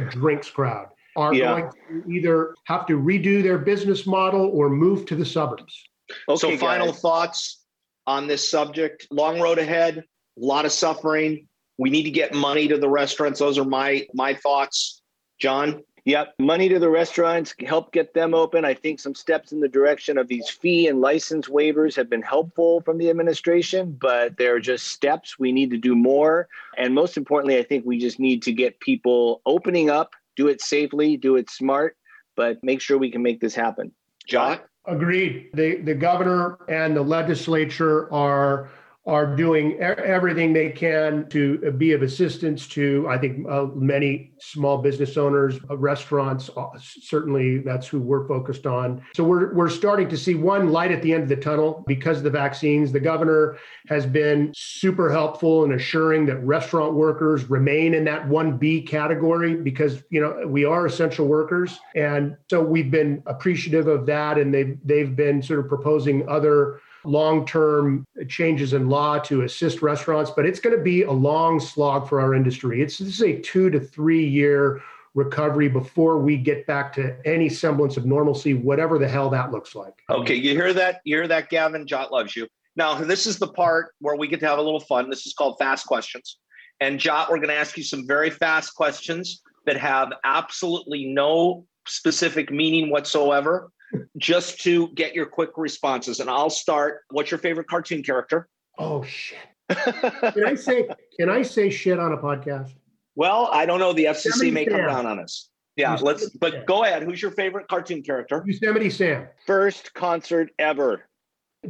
drinks 0.09 0.49
crowd 0.49 0.87
are 1.15 1.33
yeah. 1.33 1.59
going 1.59 1.71
to 1.89 2.11
either 2.11 2.55
have 2.65 2.85
to 2.85 2.93
redo 2.93 3.41
their 3.41 3.57
business 3.57 4.05
model 4.05 4.49
or 4.53 4.69
move 4.69 5.05
to 5.07 5.15
the 5.15 5.25
suburbs. 5.25 5.83
Okay, 6.29 6.55
so, 6.55 6.57
final 6.57 6.91
guys. 6.91 7.01
thoughts 7.01 7.65
on 8.05 8.27
this 8.27 8.49
subject. 8.49 9.07
Long 9.11 9.41
road 9.41 9.57
ahead, 9.57 9.97
a 9.97 10.03
lot 10.37 10.65
of 10.65 10.71
suffering. 10.71 11.47
We 11.77 11.89
need 11.89 12.03
to 12.03 12.11
get 12.11 12.33
money 12.33 12.67
to 12.67 12.77
the 12.77 12.89
restaurants. 12.89 13.39
Those 13.39 13.57
are 13.57 13.65
my 13.65 14.07
my 14.13 14.33
thoughts. 14.35 15.01
John? 15.39 15.83
Yep. 16.07 16.35
Money 16.39 16.69
to 16.69 16.79
the 16.79 16.89
restaurants, 16.89 17.53
help 17.65 17.91
get 17.91 18.13
them 18.13 18.33
open. 18.33 18.63
I 18.63 18.73
think 18.73 19.01
some 19.01 19.13
steps 19.13 19.51
in 19.51 19.59
the 19.59 19.67
direction 19.67 20.17
of 20.17 20.29
these 20.29 20.49
fee 20.49 20.87
and 20.87 21.01
license 21.01 21.49
waivers 21.49 21.97
have 21.97 22.09
been 22.09 22.21
helpful 22.21 22.79
from 22.79 22.97
the 22.97 23.09
administration, 23.09 23.91
but 23.99 24.37
they're 24.37 24.61
just 24.61 24.87
steps. 24.87 25.37
We 25.37 25.51
need 25.51 25.69
to 25.71 25.77
do 25.77 25.97
more. 25.97 26.47
And 26.77 26.95
most 26.95 27.17
importantly, 27.17 27.57
I 27.57 27.63
think 27.63 27.85
we 27.85 27.99
just 27.99 28.21
need 28.21 28.41
to 28.43 28.53
get 28.53 28.79
people 28.79 29.41
opening 29.45 29.89
up, 29.89 30.13
do 30.37 30.47
it 30.47 30.61
safely, 30.61 31.17
do 31.17 31.35
it 31.35 31.49
smart, 31.49 31.97
but 32.37 32.63
make 32.63 32.79
sure 32.79 32.97
we 32.97 33.11
can 33.11 33.21
make 33.21 33.41
this 33.41 33.53
happen. 33.53 33.91
John? 34.25 34.59
Agreed. 34.85 35.49
The 35.55 35.81
the 35.81 35.93
governor 35.93 36.59
and 36.69 36.95
the 36.95 37.01
legislature 37.01 38.09
are 38.13 38.69
are 39.07 39.25
doing 39.37 39.79
everything 39.79 40.51
they 40.51 40.69
can 40.69 41.29
to 41.29 41.71
be 41.77 41.93
of 41.93 42.01
assistance 42.01 42.67
to, 42.67 43.07
I 43.09 43.17
think, 43.17 43.47
uh, 43.49 43.67
many 43.73 44.33
small 44.37 44.79
business 44.79 45.15
owners, 45.15 45.57
uh, 45.69 45.77
restaurants. 45.77 46.49
Uh, 46.57 46.67
certainly, 46.77 47.59
that's 47.59 47.87
who 47.87 48.01
we're 48.01 48.27
focused 48.27 48.65
on. 48.65 49.01
So 49.15 49.23
we're 49.23 49.53
we're 49.53 49.69
starting 49.69 50.09
to 50.09 50.17
see 50.17 50.35
one 50.35 50.73
light 50.73 50.91
at 50.91 51.01
the 51.01 51.13
end 51.13 51.23
of 51.23 51.29
the 51.29 51.37
tunnel 51.37 51.85
because 51.87 52.17
of 52.17 52.25
the 52.25 52.29
vaccines. 52.29 52.91
The 52.91 52.99
governor 52.99 53.57
has 53.87 54.05
been 54.05 54.51
super 54.53 55.09
helpful 55.09 55.63
in 55.63 55.71
assuring 55.71 56.25
that 56.25 56.43
restaurant 56.43 56.93
workers 56.93 57.49
remain 57.49 57.93
in 57.93 58.03
that 58.03 58.27
one 58.27 58.57
B 58.57 58.81
category 58.81 59.55
because 59.55 60.03
you 60.09 60.19
know 60.19 60.45
we 60.45 60.65
are 60.65 60.85
essential 60.85 61.27
workers, 61.27 61.79
and 61.95 62.35
so 62.49 62.61
we've 62.61 62.91
been 62.91 63.23
appreciative 63.25 63.87
of 63.87 64.05
that, 64.07 64.37
and 64.37 64.53
they've 64.53 64.77
they've 64.83 65.15
been 65.15 65.41
sort 65.41 65.61
of 65.61 65.69
proposing 65.69 66.27
other 66.27 66.81
long 67.07 67.45
term 67.45 68.05
changes 68.27 68.73
in 68.73 68.89
law 68.89 69.17
to 69.19 69.43
assist 69.43 69.81
restaurants, 69.81 70.31
but 70.35 70.45
it's 70.45 70.59
going 70.59 70.75
to 70.75 70.83
be 70.83 71.03
a 71.03 71.11
long 71.11 71.59
slog 71.59 72.07
for 72.07 72.19
our 72.19 72.33
industry. 72.33 72.81
It's 72.81 72.97
this 72.97 73.07
is 73.07 73.21
a 73.21 73.39
two 73.41 73.69
to 73.69 73.79
three 73.79 74.25
year 74.25 74.81
recovery 75.15 75.67
before 75.67 76.19
we 76.19 76.37
get 76.37 76.67
back 76.67 76.93
to 76.93 77.17
any 77.25 77.49
semblance 77.49 77.97
of 77.97 78.05
normalcy, 78.05 78.53
whatever 78.53 78.99
the 78.99 79.07
hell 79.07 79.29
that 79.31 79.51
looks 79.51 79.73
like. 79.73 79.93
Okay, 80.09 80.35
you 80.35 80.51
hear 80.51 80.73
that? 80.73 81.01
You 81.05 81.17
hear 81.17 81.27
that, 81.27 81.49
Gavin? 81.49 81.87
Jot 81.87 82.11
loves 82.11 82.35
you. 82.35 82.47
Now, 82.75 82.93
this 82.93 83.25
is 83.25 83.39
the 83.39 83.47
part 83.47 83.93
where 83.99 84.15
we 84.15 84.27
get 84.27 84.39
to 84.41 84.47
have 84.47 84.59
a 84.59 84.61
little 84.61 84.79
fun. 84.79 85.09
This 85.09 85.25
is 85.25 85.33
called 85.33 85.57
fast 85.57 85.87
questions. 85.87 86.37
And 86.79 86.99
Jot, 86.99 87.31
we're 87.31 87.37
going 87.37 87.49
to 87.49 87.55
ask 87.55 87.75
you 87.75 87.83
some 87.83 88.05
very 88.05 88.29
fast 88.29 88.75
questions 88.75 89.41
that 89.65 89.77
have 89.77 90.09
absolutely 90.23 91.05
no 91.05 91.65
specific 91.87 92.51
meaning 92.51 92.91
whatsoever 92.91 93.71
just 94.17 94.61
to 94.61 94.89
get 94.89 95.13
your 95.15 95.25
quick 95.25 95.51
responses. 95.57 96.19
And 96.19 96.29
I'll 96.29 96.49
start. 96.49 97.01
What's 97.09 97.31
your 97.31 97.37
favorite 97.39 97.67
cartoon 97.67 98.03
character? 98.03 98.47
Oh 98.77 99.03
shit. 99.03 99.39
can 99.69 100.45
I 100.45 100.55
say 100.55 100.87
can 101.19 101.29
I 101.29 101.41
say 101.41 101.69
shit 101.69 101.99
on 101.99 102.13
a 102.13 102.17
podcast? 102.17 102.71
Well, 103.15 103.49
I 103.51 103.65
don't 103.65 103.79
know. 103.79 103.93
The 103.93 104.05
FCC 104.05 104.25
Yosemite 104.25 104.51
may 104.51 104.65
Sam. 104.65 104.73
come 104.73 104.87
down 104.87 105.05
on 105.05 105.19
us. 105.19 105.49
Yeah, 105.75 105.91
Yosemite 105.91 106.05
let's. 106.05 106.29
But 106.37 106.51
Sam. 106.53 106.63
go 106.67 106.83
ahead. 106.83 107.03
Who's 107.03 107.21
your 107.21 107.31
favorite 107.31 107.67
cartoon 107.67 108.03
character? 108.03 108.43
Yosemite 108.45 108.89
Sam. 108.89 109.27
First 109.45 109.93
concert 109.93 110.51
ever. 110.59 111.03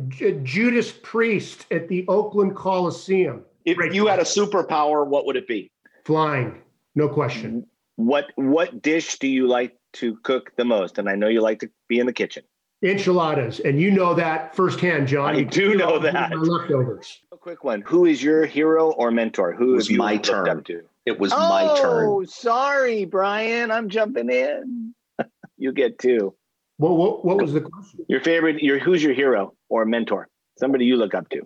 J- 0.10 0.40
Judas 0.44 0.92
Priest 0.92 1.66
at 1.72 1.88
the 1.88 2.06
Oakland 2.08 2.56
Coliseum. 2.56 3.44
If 3.66 3.78
Great 3.78 3.94
you 3.94 4.08
had 4.08 4.20
a 4.20 4.24
superpower, 4.24 5.06
what 5.08 5.26
would 5.26 5.36
it 5.36 5.48
be? 5.48 5.72
Flying, 6.06 6.62
no 6.96 7.08
question. 7.10 7.66
What 7.96 8.26
What 8.36 8.82
dish 8.82 9.18
do 9.20 9.28
you 9.28 9.48
like 9.48 9.77
to 9.94 10.18
cook 10.24 10.52
the 10.58 10.66
most? 10.66 10.98
And 10.98 11.10
I 11.10 11.16
know 11.16 11.28
you 11.28 11.42
like 11.42 11.60
to 11.60 11.70
be 11.88 12.00
in 12.00 12.06
the 12.06 12.14
kitchen. 12.14 12.44
Enchiladas, 12.84 13.60
and 13.60 13.82
you 13.82 13.90
know 13.90 14.14
that 14.14 14.56
firsthand, 14.56 15.08
John. 15.08 15.34
I 15.34 15.40
You 15.40 15.46
do 15.46 15.76
know 15.76 15.98
that. 15.98 16.38
Leftovers. 16.38 17.22
A 17.32 17.38
quick 17.38 17.64
one. 17.64 17.82
Who 17.82 18.06
is 18.06 18.22
your 18.22 18.46
hero 18.46 18.92
or 18.92 19.10
mentor? 19.10 19.54
Who 19.54 19.74
was 19.74 19.88
have 19.88 19.92
you 19.94 19.98
my 19.98 20.18
turn. 20.18 20.48
up 20.48 20.64
to? 20.66 20.84
It 21.08 21.20
was 21.20 21.32
my 21.32 21.64
oh, 21.64 21.82
turn. 21.82 22.06
Oh, 22.08 22.24
sorry, 22.26 23.06
Brian. 23.06 23.72
I'm 23.72 23.90
jumping 23.90 24.30
in. 24.30 24.94
you 25.58 25.72
get 25.72 25.98
two. 25.98 26.36
What, 26.78 26.98
what, 26.98 27.26
what 27.26 27.42
was 27.42 27.54
the 27.54 27.62
question? 27.62 28.06
Your 28.08 28.22
favorite, 28.22 28.62
your 28.62 28.78
who's 28.78 29.02
your 29.04 29.14
hero 29.14 29.56
or 29.70 29.86
mentor? 29.86 30.28
Somebody 30.60 30.86
you 30.86 30.98
look 30.98 31.16
up 31.16 31.30
to. 31.30 31.42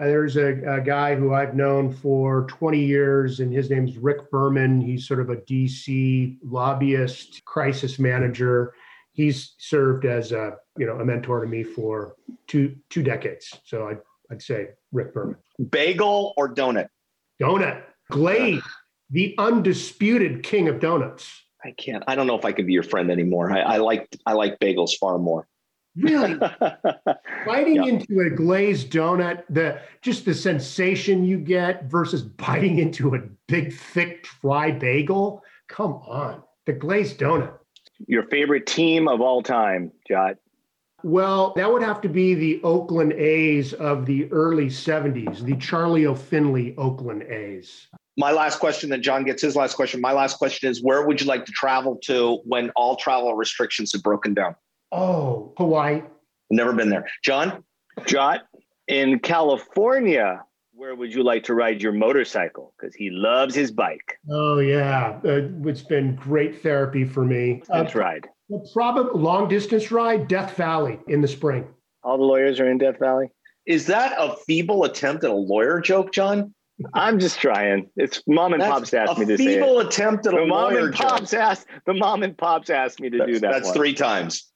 Uh, 0.00 0.06
There's 0.06 0.36
a, 0.36 0.76
a 0.76 0.80
guy 0.80 1.14
who 1.14 1.34
I've 1.34 1.54
known 1.54 1.92
for 1.92 2.46
20 2.46 2.82
years, 2.82 3.40
and 3.40 3.52
his 3.52 3.68
name's 3.68 3.98
Rick 3.98 4.30
Berman. 4.30 4.80
He's 4.80 5.06
sort 5.06 5.20
of 5.20 5.28
a 5.28 5.36
DC 5.36 6.38
lobbyist, 6.42 7.44
crisis 7.44 7.98
manager. 7.98 8.72
He's 9.12 9.54
served 9.58 10.06
as 10.06 10.32
a 10.32 10.56
you 10.78 10.86
know 10.86 11.00
a 11.00 11.04
mentor 11.04 11.42
to 11.42 11.46
me 11.46 11.62
for 11.62 12.14
two 12.46 12.76
two 12.88 13.02
decades. 13.02 13.52
So 13.64 13.88
I'd, 13.88 13.98
I'd 14.30 14.40
say 14.40 14.68
Rick 14.92 15.12
Berman. 15.12 15.36
Bagel 15.68 16.32
or 16.36 16.54
donut? 16.54 16.88
Donut 17.42 17.82
Glade, 18.10 18.62
the 19.10 19.34
undisputed 19.36 20.42
king 20.42 20.68
of 20.68 20.80
donuts. 20.80 21.44
I 21.62 21.72
can't. 21.72 22.04
I 22.06 22.14
don't 22.14 22.26
know 22.26 22.38
if 22.38 22.46
I 22.46 22.52
could 22.52 22.66
be 22.66 22.72
your 22.72 22.82
friend 22.82 23.10
anymore. 23.10 23.52
I, 23.52 23.60
I 23.60 23.76
like 23.78 24.16
I 24.24 24.32
like 24.32 24.58
bagels 24.60 24.96
far 24.98 25.18
more. 25.18 25.46
Really 25.96 26.36
biting 27.46 27.76
Yeah. 27.76 27.84
into 27.86 28.20
a 28.20 28.30
glazed 28.30 28.90
donut, 28.92 29.42
the 29.50 29.80
just 30.02 30.24
the 30.24 30.34
sensation 30.34 31.24
you 31.24 31.38
get 31.38 31.84
versus 31.90 32.22
biting 32.22 32.78
into 32.78 33.14
a 33.14 33.18
big, 33.48 33.72
thick, 33.72 34.26
dry 34.40 34.70
bagel. 34.70 35.42
Come 35.68 35.94
on, 36.06 36.42
the 36.66 36.72
glazed 36.72 37.18
donut. 37.18 37.52
your 38.06 38.24
favorite 38.24 38.66
team 38.66 39.08
of 39.08 39.20
all 39.20 39.42
time, 39.42 39.92
Jot. 40.08 40.36
Well, 41.02 41.54
that 41.56 41.72
would 41.72 41.82
have 41.82 42.00
to 42.02 42.08
be 42.10 42.34
the 42.34 42.60
Oakland 42.62 43.14
A's 43.14 43.72
of 43.72 44.04
the 44.04 44.30
early 44.30 44.66
70s, 44.66 45.40
the 45.42 45.56
Charlie 45.56 46.04
O. 46.06 46.14
Finley 46.14 46.74
Oakland 46.76 47.22
A's. 47.22 47.88
My 48.18 48.32
last 48.32 48.58
question, 48.60 48.90
then 48.90 49.02
John 49.02 49.24
gets 49.24 49.40
his 49.40 49.56
last 49.56 49.76
question. 49.76 50.00
My 50.02 50.12
last 50.12 50.36
question 50.36 50.68
is 50.70 50.82
where 50.82 51.06
would 51.06 51.18
you 51.20 51.26
like 51.26 51.46
to 51.46 51.52
travel 51.52 51.96
to 52.04 52.40
when 52.44 52.68
all 52.76 52.96
travel 52.96 53.32
restrictions 53.34 53.92
have 53.92 54.02
broken 54.02 54.34
down? 54.34 54.54
Oh, 54.92 55.52
Hawaii. 55.56 56.02
Never 56.50 56.72
been 56.72 56.90
there. 56.90 57.06
John? 57.24 57.64
Jot, 58.06 58.42
in 58.88 59.18
California, 59.18 60.42
where 60.72 60.94
would 60.94 61.12
you 61.14 61.22
like 61.22 61.44
to 61.44 61.54
ride 61.54 61.82
your 61.82 61.92
motorcycle? 61.92 62.74
Because 62.78 62.94
he 62.94 63.10
loves 63.10 63.54
his 63.54 63.70
bike. 63.70 64.18
Oh, 64.30 64.58
yeah. 64.58 65.18
Uh, 65.24 65.42
it's 65.64 65.82
been 65.82 66.16
great 66.16 66.62
therapy 66.62 67.04
for 67.04 67.24
me. 67.24 67.62
Uh, 67.70 67.82
Let's 67.82 67.94
ride. 67.94 68.26
probably 68.72 69.20
long 69.20 69.48
distance 69.48 69.90
ride, 69.92 70.28
Death 70.28 70.56
Valley 70.56 70.98
in 71.08 71.20
the 71.20 71.28
spring. 71.28 71.66
All 72.02 72.16
the 72.16 72.24
lawyers 72.24 72.58
are 72.58 72.70
in 72.70 72.78
Death 72.78 72.98
Valley. 72.98 73.26
Is 73.66 73.86
that 73.86 74.14
a 74.18 74.34
feeble 74.46 74.84
attempt 74.84 75.22
at 75.22 75.30
a 75.30 75.34
lawyer 75.34 75.80
joke, 75.80 76.12
John? 76.12 76.54
I'm 76.94 77.18
just 77.18 77.38
trying. 77.38 77.90
It's 77.96 78.22
mom 78.26 78.54
and 78.54 78.62
That's 78.62 78.72
pops 78.72 78.94
asked 78.94 79.18
me 79.18 79.26
to 79.26 79.36
say 79.36 79.44
it. 79.44 79.54
feeble 79.60 79.80
attempt 79.80 80.26
at 80.26 80.32
a 80.32 80.38
The 80.38 80.46
mom 80.46 80.72
lawyer 80.72 80.86
and 80.86 80.94
joke. 80.96 81.08
pops 81.08 81.34
asked. 81.34 81.66
The 81.84 81.92
mom 81.92 82.22
and 82.22 82.36
pops 82.36 82.70
asked 82.70 83.00
me 83.00 83.10
to 83.10 83.26
do 83.26 83.38
that. 83.40 83.52
that's 83.52 83.66
one. 83.66 83.74
three 83.74 83.92
times. 83.92 84.50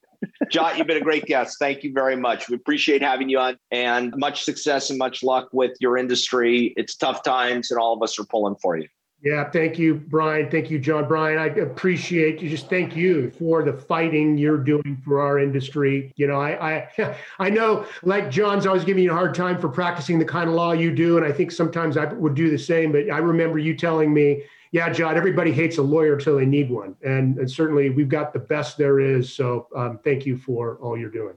Jot, 0.51 0.79
you've 0.79 0.87
been 0.87 0.97
a 0.97 1.01
great 1.01 1.25
guest. 1.27 1.57
Thank 1.59 1.83
you 1.83 1.93
very 1.93 2.17
much. 2.17 2.49
We 2.49 2.57
appreciate 2.57 3.03
having 3.03 3.29
you 3.29 3.39
on 3.39 3.59
and 3.71 4.15
much 4.17 4.45
success 4.45 4.91
and 4.91 4.99
much 4.99 5.23
luck 5.23 5.49
with 5.53 5.73
your 5.81 5.97
industry. 5.97 6.75
It's 6.77 6.97
tough 6.97 7.23
times 7.23 7.71
and 7.71 7.81
all 7.81 7.95
of 7.95 8.03
us 8.03 8.19
are 8.19 8.25
pulling 8.25 8.57
for 8.57 8.77
you. 8.77 8.89
Yeah, 9.25 9.49
thank 9.51 9.79
you, 9.79 9.95
Brian. 9.95 10.51
Thank 10.51 10.71
you, 10.71 10.79
John. 10.79 11.09
Brian, 11.09 11.39
I 11.39 11.47
appreciate 11.47 12.43
you. 12.43 12.51
Just 12.51 12.69
thank 12.69 12.95
you 12.95 13.31
for 13.31 13.63
the 13.63 13.73
fighting 13.73 14.37
you're 14.37 14.59
doing 14.59 15.01
for 15.03 15.23
our 15.23 15.39
industry. 15.39 16.13
You 16.17 16.27
know, 16.27 16.39
I 16.39 16.75
I 16.99 17.17
I 17.39 17.49
know, 17.49 17.87
like 18.03 18.31
John's 18.31 18.67
always 18.67 18.85
giving 18.85 19.03
you 19.03 19.13
a 19.13 19.15
hard 19.15 19.35
time 19.35 19.59
for 19.59 19.71
practicing 19.71 20.19
the 20.19 20.27
kind 20.27 20.51
of 20.51 20.55
law 20.55 20.73
you 20.73 20.95
do, 20.95 21.17
and 21.17 21.25
I 21.25 21.33
think 21.33 21.53
sometimes 21.53 21.97
I 21.97 22.05
would 22.13 22.35
do 22.35 22.51
the 22.51 22.59
same. 22.59 22.93
But 22.93 23.11
I 23.11 23.17
remember 23.17 23.59
you 23.59 23.75
telling 23.75 24.13
me, 24.13 24.43
"Yeah, 24.75 24.91
John, 24.91 25.17
everybody 25.17 25.53
hates 25.53 25.79
a 25.79 25.83
lawyer 25.83 26.15
until 26.15 26.37
they 26.37 26.45
need 26.45 26.69
one," 26.69 26.97
and, 27.03 27.39
and 27.39 27.49
certainly 27.49 27.91
we've 27.91 28.09
got 28.09 28.33
the 28.33 28.41
best 28.41 28.77
there 28.77 28.99
is. 28.99 29.33
So 29.33 29.69
um, 29.77 30.01
thank 30.03 30.27
you 30.27 30.37
for 30.37 30.79
all 30.79 30.99
you're 30.99 31.11
doing. 31.11 31.37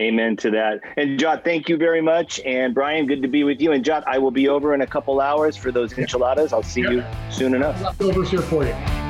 Amen 0.00 0.36
to 0.36 0.50
that. 0.52 0.78
And 0.96 1.18
Jot, 1.18 1.42
thank 1.42 1.68
you 1.68 1.76
very 1.76 2.00
much. 2.00 2.38
And 2.46 2.72
Brian, 2.72 3.06
good 3.06 3.20
to 3.22 3.28
be 3.28 3.42
with 3.42 3.60
you. 3.60 3.72
And 3.72 3.84
Jot, 3.84 4.04
I 4.06 4.18
will 4.18 4.30
be 4.30 4.48
over 4.48 4.74
in 4.74 4.80
a 4.80 4.86
couple 4.86 5.20
hours 5.20 5.56
for 5.56 5.72
those 5.72 5.98
enchiladas. 5.98 6.52
I'll 6.52 6.62
see 6.62 6.82
you 6.82 7.04
soon 7.30 7.54
enough. 7.54 7.82
Leftovers 7.82 8.30
here 8.30 8.40
for 8.40 8.64
you. 8.64 9.01